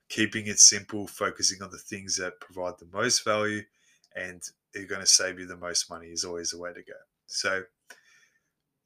Keeping 0.09 0.47
it 0.47 0.59
simple, 0.59 1.07
focusing 1.07 1.61
on 1.61 1.69
the 1.71 1.77
things 1.77 2.15
that 2.17 2.39
provide 2.39 2.73
the 2.79 2.87
most 2.91 3.23
value 3.23 3.61
and 4.15 4.41
are 4.75 4.85
going 4.85 5.01
to 5.01 5.07
save 5.07 5.39
you 5.39 5.45
the 5.45 5.57
most 5.57 5.89
money 5.89 6.07
is 6.07 6.23
always 6.23 6.51
the 6.51 6.59
way 6.59 6.73
to 6.73 6.81
go. 6.81 6.97
So 7.27 7.63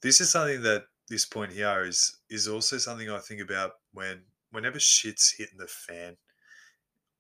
this 0.02 0.20
is 0.20 0.30
something 0.30 0.62
that 0.64 0.86
this 1.10 1.26
point 1.26 1.52
here 1.52 1.84
is 1.86 2.18
is 2.30 2.48
also 2.48 2.78
something 2.78 3.10
I 3.10 3.20
think 3.20 3.42
about 3.42 3.74
when 3.94 4.22
whenever 4.52 4.80
shit's 4.80 5.32
hitting 5.38 5.58
the 5.58 5.68
fan. 5.68 6.18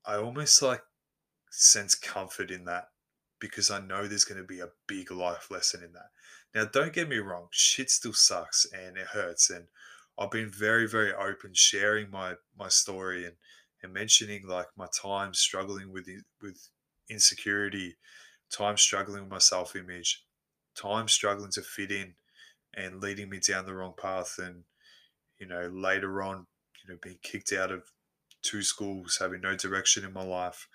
I 0.06 0.16
almost 0.16 0.62
like 0.62 0.82
sense 1.50 1.96
comfort 1.96 2.52
in 2.52 2.66
that 2.66 2.90
because 3.40 3.70
I 3.70 3.80
know 3.80 4.08
there's 4.08 4.26
going 4.26 4.42
to 4.42 4.48
be 4.48 4.60
a 4.60 4.70
big 4.88 5.12
life 5.12 5.50
lesson 5.52 5.84
in 5.84 5.94
that. 5.94 6.10
Now, 6.56 6.66
don't 6.66 6.94
get 6.94 7.10
me 7.10 7.18
wrong, 7.18 7.48
shit 7.52 7.90
still 7.90 8.14
sucks 8.14 8.66
and 8.74 8.98
it 8.98 9.08
hurts. 9.08 9.50
And 9.50 9.66
I've 10.18 10.32
been 10.32 10.50
very, 10.50 10.88
very 10.88 11.14
open 11.14 11.52
sharing 11.54 12.10
my 12.12 12.36
my 12.58 12.70
story 12.70 13.26
and 13.26 13.36
and 13.82 13.94
mentioning 13.94 14.48
like 14.48 14.68
my 14.78 14.88
time 14.94 15.34
struggling 15.34 15.92
with 15.92 16.08
with 16.42 16.70
insecurity, 17.10 17.98
time 18.52 18.78
struggling 18.78 19.24
with 19.24 19.32
my 19.32 19.40
self 19.40 19.76
image, 19.76 20.24
time 20.76 21.08
struggling 21.08 21.52
to 21.52 21.62
fit 21.62 21.92
in, 21.92 22.16
and 22.74 23.02
leading 23.02 23.30
me 23.30 23.40
down 23.40 23.66
the 23.66 23.74
wrong 23.74 23.94
path. 24.00 24.36
And 24.38 24.64
you 25.40 25.48
know, 25.48 25.70
later 25.74 26.22
on, 26.22 26.48
you 26.84 26.94
know, 26.94 27.00
being 27.02 27.20
kicked 27.24 27.52
out 27.52 27.72
of 27.72 27.92
two 28.42 28.62
schools, 28.62 29.18
having 29.20 29.42
no 29.42 29.56
direction 29.56 30.06
in 30.06 30.14
my 30.14 30.24
life, 30.24 30.68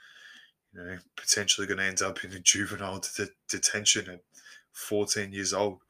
you 0.72 0.83
know, 0.83 0.98
potentially 1.16 1.66
going 1.66 1.79
to 1.79 1.85
end 1.85 2.03
up 2.03 2.24
in 2.24 2.33
a 2.33 2.38
juvenile 2.40 3.01
de- 3.16 3.29
detention 3.48 4.11
at 4.11 4.20
14 4.72 5.33
years 5.33 5.53
old. 5.53 5.81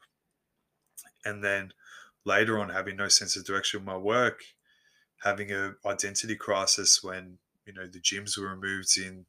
And 1.25 1.43
then 1.43 1.73
later 2.29 2.59
on, 2.59 2.69
having 2.69 2.95
no 2.95 3.07
sense 3.07 3.35
of 3.35 3.45
direction 3.45 3.79
in 3.79 3.85
my 3.85 3.97
work, 3.97 4.41
having 5.23 5.51
a 5.51 5.73
identity 5.85 6.35
crisis 6.35 7.03
when, 7.03 7.39
you 7.65 7.73
know, 7.73 7.87
the 7.87 7.99
gyms 7.99 8.37
were 8.37 8.55
removed 8.55 8.97
in 8.97 9.25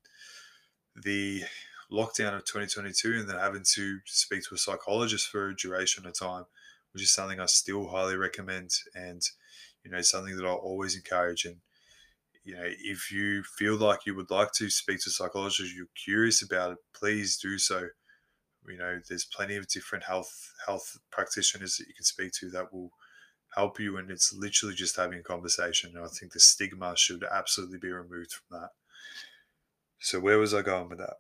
the 0.95 1.43
lockdown 1.91 2.35
of 2.35 2.45
2022 2.45 3.21
and 3.21 3.29
then 3.29 3.39
having 3.39 3.65
to 3.75 3.99
speak 4.05 4.43
to 4.45 4.55
a 4.55 4.59
psychologist 4.59 5.29
for 5.29 5.49
a 5.49 5.57
duration 5.57 6.07
of 6.07 6.19
time, 6.19 6.45
which 6.93 7.03
is 7.03 7.11
something 7.11 7.41
I 7.41 7.47
still 7.47 7.89
highly 7.89 8.17
recommend 8.17 8.71
and, 8.95 9.23
you 9.83 9.91
know, 9.91 10.03
something 10.03 10.37
that 10.37 10.47
I'll 10.47 10.55
always 10.57 10.95
encourage. 10.95 11.45
And 11.47 11.57
you 12.45 12.55
know, 12.55 12.65
if 12.65 13.13
you 13.13 13.43
feel 13.43 13.77
like 13.77 14.07
you 14.07 14.15
would 14.15 14.31
like 14.31 14.53
to 14.53 14.71
speak 14.71 15.01
to 15.01 15.11
a 15.11 15.13
psychologist, 15.13 15.75
you're 15.75 15.87
curious 16.05 16.43
about 16.43 16.73
it, 16.73 16.79
please 16.95 17.39
do 17.39 17.59
so. 17.59 17.89
You 18.69 18.77
know, 18.77 19.01
there's 19.09 19.25
plenty 19.25 19.57
of 19.57 19.69
different 19.69 20.05
health 20.05 20.53
health 20.67 20.99
practitioners 21.11 21.77
that 21.77 21.89
you 21.89 21.95
can 21.95 22.05
speak 22.05 22.33
to 22.33 22.51
that 22.51 22.73
will 22.73 22.93
help 23.55 23.81
you, 23.81 23.97
and 23.97 24.11
it's 24.11 24.33
literally 24.33 24.75
just 24.75 24.97
having 24.97 25.19
a 25.19 25.23
conversation. 25.23 25.97
And 25.97 26.05
I 26.05 26.09
think 26.09 26.33
the 26.33 26.41
stigma 26.41 26.97
should 26.97 27.25
absolutely 27.25 27.79
be 27.79 27.91
removed 27.91 28.33
from 28.33 28.61
that. 28.61 28.71
So 29.99 30.21
where 30.21 30.39
was 30.39 30.55
I 30.55 30.63
going 30.63 30.89
with 30.89 30.99
that? 30.99 31.19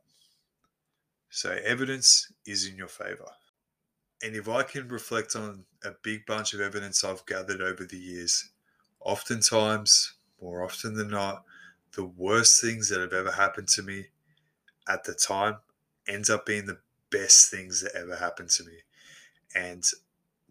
So 1.29 1.51
evidence 1.65 2.33
is 2.47 2.67
in 2.67 2.77
your 2.77 2.89
favor. 2.89 3.31
And 4.23 4.37
if 4.37 4.49
I 4.49 4.63
can 4.63 4.89
reflect 4.89 5.35
on 5.35 5.65
a 5.85 5.93
big 6.03 6.27
bunch 6.27 6.53
of 6.53 6.61
evidence 6.61 7.05
I've 7.05 7.25
gathered 7.27 7.63
over 7.63 7.85
the 7.85 7.97
years, 7.99 8.51
oftentimes 9.01 10.15
more 10.41 10.63
often 10.63 10.95
than 10.95 11.09
not, 11.09 11.45
the 11.95 12.05
worst 12.05 12.61
things 12.61 12.89
that 12.89 13.01
have 13.01 13.13
ever 13.13 13.33
happened 13.33 13.69
to 13.69 13.83
me 13.83 14.07
at 14.89 15.05
the 15.05 15.15
time 15.15 15.57
ends 16.07 16.31
up 16.31 16.47
being 16.47 16.67
the 16.67 16.79
best 17.11 17.51
things 17.51 17.83
that 17.83 17.95
ever 17.95 18.17
happened 18.17 18.51
to 18.51 18.65
me. 18.65 18.79
And 19.55 19.85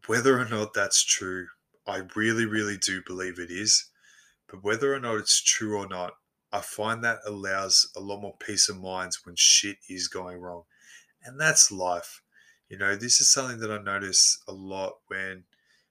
whether 0.07 0.39
or 0.39 0.45
not 0.45 0.73
that's 0.73 1.03
true, 1.03 1.47
I 1.87 2.01
really, 2.15 2.45
really 2.45 2.77
do 2.77 3.01
believe 3.05 3.39
it 3.39 3.51
is. 3.51 3.89
But 4.49 4.63
whether 4.63 4.93
or 4.93 4.99
not 4.99 5.17
it's 5.17 5.41
true 5.41 5.77
or 5.77 5.87
not, 5.87 6.13
I 6.51 6.61
find 6.61 7.03
that 7.03 7.19
allows 7.25 7.91
a 7.95 7.99
lot 7.99 8.21
more 8.21 8.35
peace 8.39 8.69
of 8.69 8.81
mind 8.81 9.13
when 9.23 9.35
shit 9.37 9.77
is 9.87 10.07
going 10.07 10.39
wrong. 10.39 10.63
And 11.23 11.39
that's 11.39 11.71
life. 11.71 12.21
You 12.69 12.77
know, 12.77 12.95
this 12.95 13.21
is 13.21 13.29
something 13.29 13.59
that 13.59 13.71
I 13.71 13.81
notice 13.81 14.39
a 14.47 14.51
lot 14.51 14.93
when 15.07 15.43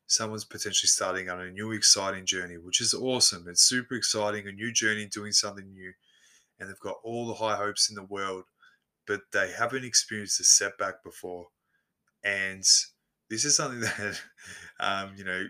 someone's 0.06 0.44
potentially 0.44 0.88
starting 0.88 1.28
on 1.28 1.40
a 1.40 1.50
new 1.50 1.70
exciting 1.72 2.24
journey, 2.24 2.56
which 2.56 2.80
is 2.80 2.94
awesome. 2.94 3.46
It's 3.48 3.62
super 3.62 3.94
exciting, 3.94 4.48
a 4.48 4.52
new 4.52 4.72
journey, 4.72 5.06
doing 5.06 5.32
something 5.32 5.70
new, 5.70 5.92
and 6.58 6.68
they've 6.68 6.80
got 6.80 6.96
all 7.04 7.26
the 7.26 7.34
high 7.34 7.56
hopes 7.56 7.88
in 7.88 7.94
the 7.94 8.02
world, 8.02 8.44
but 9.08 9.22
they 9.32 9.50
haven't 9.50 9.84
experienced 9.84 10.38
a 10.38 10.44
setback 10.44 11.02
before. 11.02 11.48
And 12.22 12.62
this 13.30 13.44
is 13.44 13.56
something 13.56 13.80
that, 13.98 14.20
um, 14.78 15.14
you 15.16 15.24
know, 15.24 15.44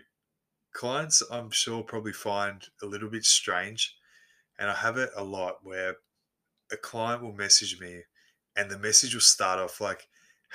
clients 0.73 1.21
I'm 1.29 1.51
sure 1.51 1.83
probably 1.83 2.13
find 2.13 2.63
a 2.81 2.85
little 2.85 3.09
bit 3.09 3.25
strange. 3.25 3.95
And 4.57 4.69
I 4.69 4.75
have 4.75 4.97
it 4.97 5.09
a 5.15 5.23
lot 5.23 5.57
where 5.61 5.97
a 6.71 6.77
client 6.77 7.21
will 7.21 7.33
message 7.33 7.79
me 7.79 8.01
and 8.55 8.69
the 8.69 8.79
message 8.79 9.13
will 9.13 9.21
start 9.21 9.59
off 9.59 9.81
like, 9.81 10.07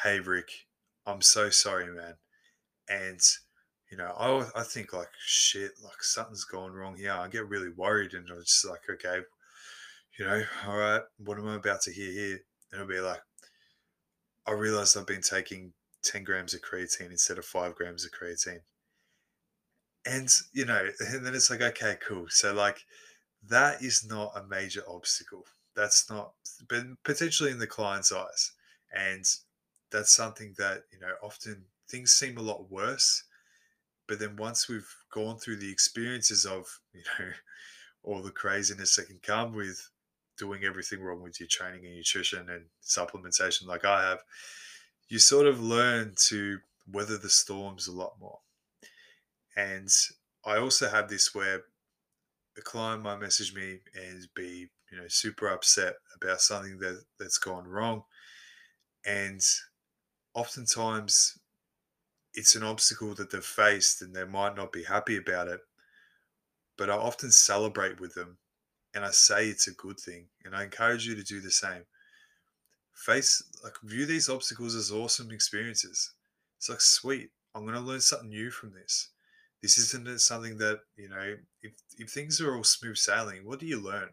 Hey, 0.03 0.19
Rick, 0.19 0.51
I'm 1.07 1.21
so 1.21 1.51
sorry, 1.51 1.87
man. 1.87 2.15
And 2.89 3.21
you 3.91 3.99
know, 3.99 4.13
I, 4.19 4.61
I 4.61 4.63
think 4.65 4.93
like 4.93 5.11
shit, 5.25 5.73
like 5.83 6.03
something's 6.03 6.45
gone 6.45 6.73
wrong 6.73 6.97
here. 6.97 7.13
I 7.13 7.29
get 7.29 7.49
really 7.49 7.69
worried 7.69 8.13
and 8.15 8.29
I'm 8.31 8.41
just 8.41 8.67
like, 8.67 8.81
okay, 8.91 9.21
you 10.19 10.25
know, 10.25 10.43
all 10.67 10.77
right, 10.77 11.03
what 11.19 11.39
am 11.39 11.49
I 11.49 11.57
about 11.57 11.83
to 11.83 11.93
hear 11.93 12.11
here? 12.11 12.39
It'll 12.75 12.87
be 12.87 13.01
like, 13.01 13.23
I 14.47 14.53
realized 14.53 14.97
I've 14.97 15.07
been 15.07 15.23
taking 15.23 15.73
10 16.03 16.25
grams 16.25 16.55
of 16.55 16.61
creatine 16.61 17.11
instead 17.11 17.39
of 17.39 17.45
five 17.45 17.75
grams 17.75 18.05
of 18.05 18.11
creatine. 18.13 18.61
And, 20.07 20.29
you 20.53 20.65
know, 20.67 20.89
and 21.01 21.25
then 21.25 21.35
it's 21.35 21.51
like, 21.51 21.63
okay, 21.63 21.97
cool. 22.07 22.27
So, 22.29 22.53
like, 22.53 22.85
that 23.49 23.83
is 23.83 24.07
not 24.07 24.33
a 24.37 24.47
major 24.47 24.83
obstacle. 24.89 25.45
That's 25.75 26.09
not, 26.11 26.33
but 26.69 26.85
potentially 27.05 27.51
in 27.51 27.59
the 27.59 27.67
client's 27.67 28.13
eyes. 28.13 28.53
And 28.93 29.25
that's 29.91 30.13
something 30.13 30.55
that, 30.59 30.83
you 30.93 31.01
know, 31.01 31.15
often 31.23 31.65
things 31.89 32.13
seem 32.13 32.37
a 32.39 32.43
lot 32.43 32.71
worse 32.71 33.25
but 34.07 34.19
then 34.19 34.37
once 34.37 34.69
we've 34.69 34.95
gone 35.13 35.39
through 35.39 35.57
the 35.57 35.71
experiences 35.71 36.45
of 36.45 36.81
you 36.93 37.03
know 37.19 37.31
all 38.03 38.23
the 38.23 38.31
craziness 38.31 38.97
that 38.97 39.07
can 39.07 39.19
come 39.23 39.55
with 39.55 39.91
doing 40.39 40.65
everything 40.65 41.01
wrong 41.03 41.23
with 41.23 41.39
your 41.41 41.49
training 41.49 41.85
and 41.85 41.95
nutrition 41.95 42.49
and 42.51 42.65
supplementation 42.83 43.67
like 43.67 43.85
i 43.85 44.03
have 44.03 44.21
you 45.09 45.19
sort 45.19 45.47
of 45.47 45.63
learn 45.63 46.13
to 46.17 46.59
weather 46.91 47.19
the 47.19 47.29
storms 47.29 47.87
a 47.87 47.93
lot 47.93 48.15
more 48.21 48.39
and 49.57 49.89
i 50.45 50.57
also 50.57 50.89
have 50.89 51.09
this 51.09 51.35
where 51.35 51.63
a 52.57 52.61
client 52.61 53.03
might 53.03 53.21
message 53.21 53.55
me 53.55 53.79
and 53.95 54.29
be 54.35 54.69
you 54.91 54.99
know 54.99 55.09
super 55.09 55.49
upset 55.49 55.95
about 56.15 56.41
something 56.41 56.79
that 56.79 57.03
that's 57.19 57.39
gone 57.39 57.67
wrong 57.67 58.03
and 59.07 59.43
oftentimes 60.35 61.39
it's 62.35 62.57
an 62.57 62.65
obstacle 62.65 63.15
that 63.15 63.31
they've 63.31 63.45
faced 63.45 64.03
and 64.03 64.15
they 64.15 64.25
might 64.25 64.57
not 64.57 64.73
be 64.73 64.85
happy 64.85 65.17
about 65.17 65.49
it. 65.49 65.61
But 66.77 66.91
I 66.91 66.95
often 66.95 67.31
celebrate 67.31 68.01
with 68.01 68.15
them 68.15 68.39
and 68.95 69.05
I 69.05 69.11
say 69.11 69.49
it's 69.49 69.69
a 69.69 69.73
good 69.73 69.99
thing. 69.99 70.27
And 70.45 70.55
I 70.55 70.65
encourage 70.65 71.07
you 71.07 71.15
to 71.15 71.23
do 71.23 71.41
the 71.41 71.51
same. 71.51 71.85
Face, 72.95 73.43
like, 73.63 73.75
view 73.83 74.07
these 74.07 74.29
obstacles 74.29 74.75
as 74.75 74.93
awesome 74.93 75.31
experiences. 75.31 76.13
It's 76.59 76.69
like, 76.69 76.81
sweet, 76.81 77.31
I'm 77.55 77.63
going 77.63 77.75
to 77.75 77.81
learn 77.81 78.01
something 78.01 78.29
new 78.29 78.51
from 78.51 78.73
this. 78.73 79.09
This 79.63 79.79
isn't 79.79 80.21
something 80.21 80.59
that, 80.59 80.81
you 80.97 81.09
know, 81.09 81.37
if, 81.63 81.73
if 81.99 82.11
things 82.11 82.41
are 82.41 82.55
all 82.55 82.65
smooth 82.65 82.97
sailing, 82.97 83.45
what 83.45 83.59
do 83.59 83.67
you 83.67 83.81
learn? 83.81 84.11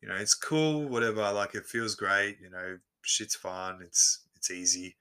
You 0.00 0.08
know, 0.08 0.14
it's 0.14 0.34
cool, 0.34 0.84
whatever. 0.88 1.30
Like, 1.32 1.54
it 1.54 1.66
feels 1.66 1.94
great. 1.94 2.38
You 2.40 2.50
know, 2.50 2.78
shit's 3.02 3.36
fun. 3.36 3.80
It's, 3.82 4.20
it's 4.36 4.50
easy 4.50 4.96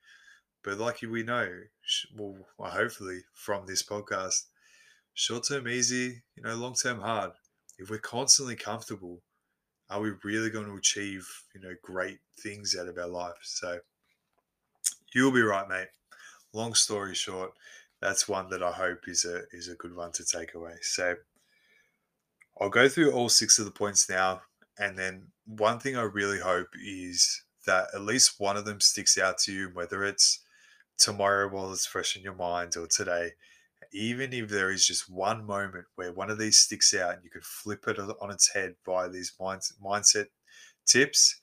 but 0.63 0.77
like 0.77 1.01
we 1.01 1.23
know, 1.23 1.49
well, 2.15 2.35
hopefully 2.59 3.21
from 3.33 3.65
this 3.65 3.83
podcast, 3.83 4.45
short 5.13 5.47
term 5.47 5.67
easy, 5.67 6.21
you 6.35 6.43
know, 6.43 6.55
long 6.55 6.75
term 6.75 6.99
hard. 6.99 7.31
If 7.81 7.89
we're 7.89 7.97
constantly 7.97 8.55
comfortable, 8.55 9.23
are 9.89 9.99
we 9.99 10.11
really 10.23 10.51
going 10.51 10.67
to 10.67 10.75
achieve, 10.75 11.27
you 11.55 11.61
know, 11.61 11.73
great 11.81 12.19
things 12.39 12.77
out 12.79 12.87
of 12.87 12.97
our 12.99 13.07
life? 13.07 13.39
So 13.41 13.79
you'll 15.15 15.31
be 15.31 15.41
right, 15.41 15.67
mate. 15.67 15.87
Long 16.53 16.75
story 16.75 17.15
short, 17.15 17.53
that's 17.99 18.29
one 18.29 18.49
that 18.49 18.61
I 18.61 18.71
hope 18.71 19.07
is 19.07 19.25
a 19.25 19.43
is 19.51 19.67
a 19.67 19.75
good 19.75 19.95
one 19.95 20.11
to 20.13 20.23
take 20.23 20.53
away. 20.53 20.75
So 20.81 21.15
I'll 22.59 22.69
go 22.69 22.87
through 22.87 23.13
all 23.13 23.29
six 23.29 23.57
of 23.57 23.65
the 23.65 23.71
points 23.71 24.07
now, 24.07 24.41
and 24.77 24.95
then 24.97 25.31
one 25.45 25.79
thing 25.79 25.97
I 25.97 26.03
really 26.03 26.39
hope 26.39 26.69
is 26.79 27.43
that 27.65 27.87
at 27.95 28.01
least 28.01 28.39
one 28.39 28.57
of 28.57 28.65
them 28.65 28.79
sticks 28.79 29.17
out 29.17 29.39
to 29.39 29.51
you, 29.51 29.69
whether 29.73 30.03
it's 30.03 30.39
tomorrow 30.99 31.49
while 31.49 31.71
it's 31.71 31.87
fresh 31.87 32.15
in 32.15 32.21
your 32.21 32.35
mind 32.35 32.77
or 32.77 32.85
today. 32.85 33.31
Even 33.91 34.31
if 34.33 34.49
there 34.49 34.71
is 34.71 34.85
just 34.85 35.09
one 35.09 35.45
moment 35.45 35.85
where 35.95 36.13
one 36.13 36.29
of 36.29 36.37
these 36.37 36.57
sticks 36.57 36.93
out 36.93 37.15
and 37.15 37.23
you 37.23 37.29
could 37.29 37.43
flip 37.43 37.87
it 37.87 37.99
on 37.99 38.31
its 38.31 38.53
head 38.53 38.75
via 38.85 39.09
these 39.09 39.33
mindset 39.39 40.27
tips, 40.85 41.41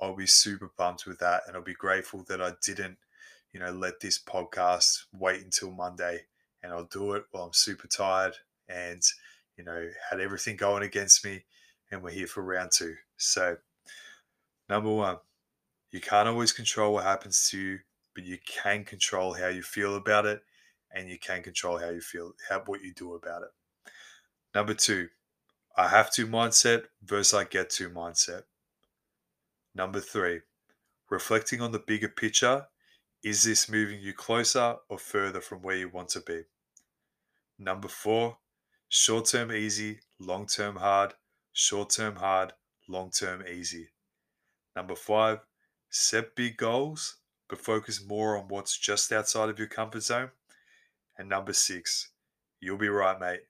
I'll 0.00 0.16
be 0.16 0.26
super 0.26 0.68
pumped 0.68 1.06
with 1.06 1.18
that. 1.18 1.42
And 1.46 1.56
I'll 1.56 1.62
be 1.62 1.74
grateful 1.74 2.24
that 2.28 2.40
I 2.40 2.52
didn't, 2.64 2.98
you 3.52 3.60
know, 3.60 3.72
let 3.72 4.00
this 4.00 4.18
podcast 4.18 5.04
wait 5.12 5.42
until 5.42 5.72
Monday 5.72 6.20
and 6.62 6.72
I'll 6.72 6.84
do 6.84 7.14
it 7.14 7.24
while 7.30 7.44
I'm 7.44 7.52
super 7.52 7.88
tired 7.88 8.34
and, 8.68 9.02
you 9.56 9.64
know, 9.64 9.88
had 10.08 10.20
everything 10.20 10.56
going 10.56 10.84
against 10.84 11.24
me. 11.24 11.44
And 11.90 12.02
we're 12.02 12.10
here 12.10 12.28
for 12.28 12.42
round 12.42 12.70
two. 12.70 12.94
So, 13.16 13.56
number 14.68 14.90
one, 14.90 15.18
you 15.90 16.00
can't 16.00 16.28
always 16.28 16.52
control 16.52 16.94
what 16.94 17.04
happens 17.04 17.48
to 17.50 17.58
you, 17.58 17.78
but 18.14 18.24
you 18.24 18.38
can 18.46 18.84
control 18.84 19.34
how 19.34 19.48
you 19.48 19.62
feel 19.62 19.96
about 19.96 20.24
it 20.24 20.40
and 20.92 21.08
you 21.08 21.18
can 21.18 21.42
control 21.42 21.78
how 21.78 21.90
you 21.90 22.00
feel, 22.00 22.32
how 22.48 22.62
what 22.66 22.82
you 22.82 22.92
do 22.92 23.14
about 23.14 23.42
it. 23.42 23.50
Number 24.54 24.74
two, 24.74 25.08
I 25.76 25.88
have 25.88 26.12
to 26.14 26.26
mindset 26.26 26.84
versus 27.02 27.34
I 27.34 27.44
get 27.44 27.70
to 27.70 27.90
mindset. 27.90 28.42
Number 29.74 30.00
three, 30.00 30.40
reflecting 31.10 31.60
on 31.60 31.72
the 31.72 31.78
bigger 31.78 32.08
picture. 32.08 32.66
Is 33.22 33.42
this 33.42 33.68
moving 33.68 34.00
you 34.00 34.14
closer 34.14 34.76
or 34.88 34.98
further 34.98 35.40
from 35.40 35.60
where 35.62 35.76
you 35.76 35.88
want 35.88 36.08
to 36.10 36.20
be? 36.20 36.42
Number 37.58 37.88
four, 37.88 38.38
short 38.88 39.26
term 39.26 39.52
easy, 39.52 40.00
long 40.18 40.46
term 40.46 40.76
hard, 40.76 41.14
short 41.52 41.90
term 41.90 42.16
hard, 42.16 42.54
long 42.88 43.10
term 43.10 43.44
easy. 43.46 43.90
Number 44.74 44.96
five, 44.96 45.40
set 45.90 46.34
big 46.34 46.56
goals, 46.56 47.16
but 47.48 47.60
focus 47.60 48.02
more 48.04 48.38
on 48.38 48.48
what's 48.48 48.78
just 48.78 49.12
outside 49.12 49.50
of 49.50 49.58
your 49.58 49.68
comfort 49.68 50.02
zone. 50.02 50.30
And 51.20 51.28
number 51.28 51.52
six, 51.52 52.08
you'll 52.60 52.78
be 52.78 52.88
right, 52.88 53.20
mate. 53.20 53.40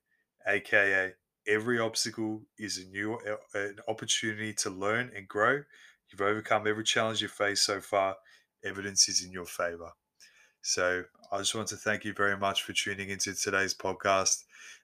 AKA, 0.44 1.12
every 1.46 1.78
obstacle 1.78 2.42
is 2.58 2.78
a 2.78 2.84
new 2.86 3.14
uh, 3.14 3.36
an 3.54 3.76
opportunity 3.86 4.52
to 4.54 4.70
learn 4.70 5.12
and 5.14 5.28
grow. 5.28 5.62
You've 6.10 6.20
overcome 6.20 6.66
every 6.66 6.82
challenge 6.82 7.22
you've 7.22 7.30
faced 7.30 7.62
so 7.62 7.80
far. 7.80 8.16
Evidence 8.64 9.08
is 9.08 9.22
in 9.24 9.30
your 9.30 9.44
favor. 9.44 9.92
So 10.62 11.04
I 11.30 11.38
just 11.38 11.54
want 11.54 11.68
to 11.68 11.76
thank 11.76 12.04
you 12.04 12.12
very 12.12 12.36
much 12.36 12.64
for 12.64 12.72
tuning 12.72 13.08
into 13.08 13.36
today's 13.36 13.72
podcast. 13.72 14.42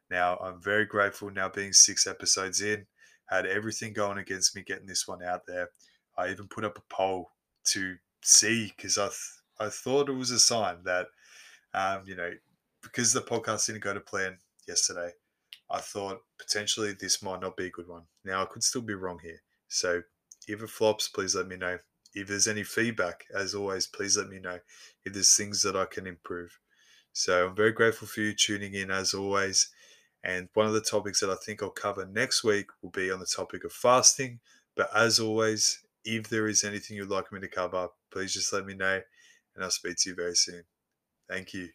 Now 0.08 0.36
I'm 0.36 0.62
very 0.62 0.86
grateful 0.86 1.30
now 1.30 1.48
being 1.48 1.72
six 1.72 2.06
episodes 2.06 2.60
in. 2.60 2.86
Had 3.24 3.46
everything 3.46 3.94
going 3.94 4.18
against 4.18 4.54
me 4.54 4.62
getting 4.62 4.86
this 4.86 5.08
one 5.08 5.24
out 5.24 5.40
there. 5.48 5.70
I 6.16 6.28
even 6.28 6.46
put 6.46 6.64
up 6.64 6.78
a 6.78 6.94
poll 6.94 7.32
to 7.70 7.96
see 8.22 8.72
because 8.76 8.96
I 8.96 9.06
th- 9.06 9.40
I 9.58 9.70
thought 9.70 10.08
it 10.08 10.12
was 10.12 10.30
a 10.30 10.38
sign 10.38 10.84
that 10.84 11.06
um, 11.74 12.02
you 12.06 12.14
know 12.14 12.30
because 12.86 13.12
the 13.12 13.20
podcast 13.20 13.66
didn't 13.66 13.82
go 13.82 13.94
to 13.94 14.00
plan 14.00 14.38
yesterday, 14.66 15.10
I 15.70 15.80
thought 15.80 16.22
potentially 16.38 16.92
this 16.92 17.22
might 17.22 17.40
not 17.40 17.56
be 17.56 17.66
a 17.66 17.70
good 17.70 17.88
one. 17.88 18.04
Now, 18.24 18.42
I 18.42 18.46
could 18.46 18.62
still 18.62 18.82
be 18.82 18.94
wrong 18.94 19.18
here. 19.22 19.42
So 19.68 20.02
if 20.46 20.62
it 20.62 20.70
flops, 20.70 21.08
please 21.08 21.34
let 21.34 21.48
me 21.48 21.56
know. 21.56 21.78
If 22.14 22.28
there's 22.28 22.46
any 22.46 22.62
feedback, 22.62 23.24
as 23.34 23.54
always, 23.54 23.86
please 23.86 24.16
let 24.16 24.28
me 24.28 24.38
know 24.38 24.58
if 25.04 25.12
there's 25.12 25.36
things 25.36 25.62
that 25.62 25.76
I 25.76 25.84
can 25.84 26.06
improve. 26.06 26.58
So 27.12 27.48
I'm 27.48 27.56
very 27.56 27.72
grateful 27.72 28.06
for 28.06 28.20
you 28.20 28.32
tuning 28.32 28.74
in 28.74 28.90
as 28.90 29.12
always. 29.12 29.68
And 30.22 30.48
one 30.54 30.66
of 30.66 30.72
the 30.72 30.80
topics 30.80 31.20
that 31.20 31.30
I 31.30 31.36
think 31.36 31.62
I'll 31.62 31.70
cover 31.70 32.06
next 32.06 32.42
week 32.42 32.66
will 32.82 32.90
be 32.90 33.10
on 33.10 33.20
the 33.20 33.26
topic 33.26 33.64
of 33.64 33.72
fasting. 33.72 34.40
But 34.76 34.90
as 34.94 35.18
always, 35.18 35.84
if 36.04 36.28
there 36.28 36.46
is 36.46 36.64
anything 36.64 36.96
you'd 36.96 37.10
like 37.10 37.32
me 37.32 37.40
to 37.40 37.48
cover, 37.48 37.88
please 38.10 38.32
just 38.32 38.52
let 38.52 38.64
me 38.64 38.74
know 38.74 39.00
and 39.54 39.64
I'll 39.64 39.70
speak 39.70 39.96
to 39.98 40.10
you 40.10 40.16
very 40.16 40.36
soon. 40.36 40.62
Thank 41.28 41.52
you. 41.54 41.68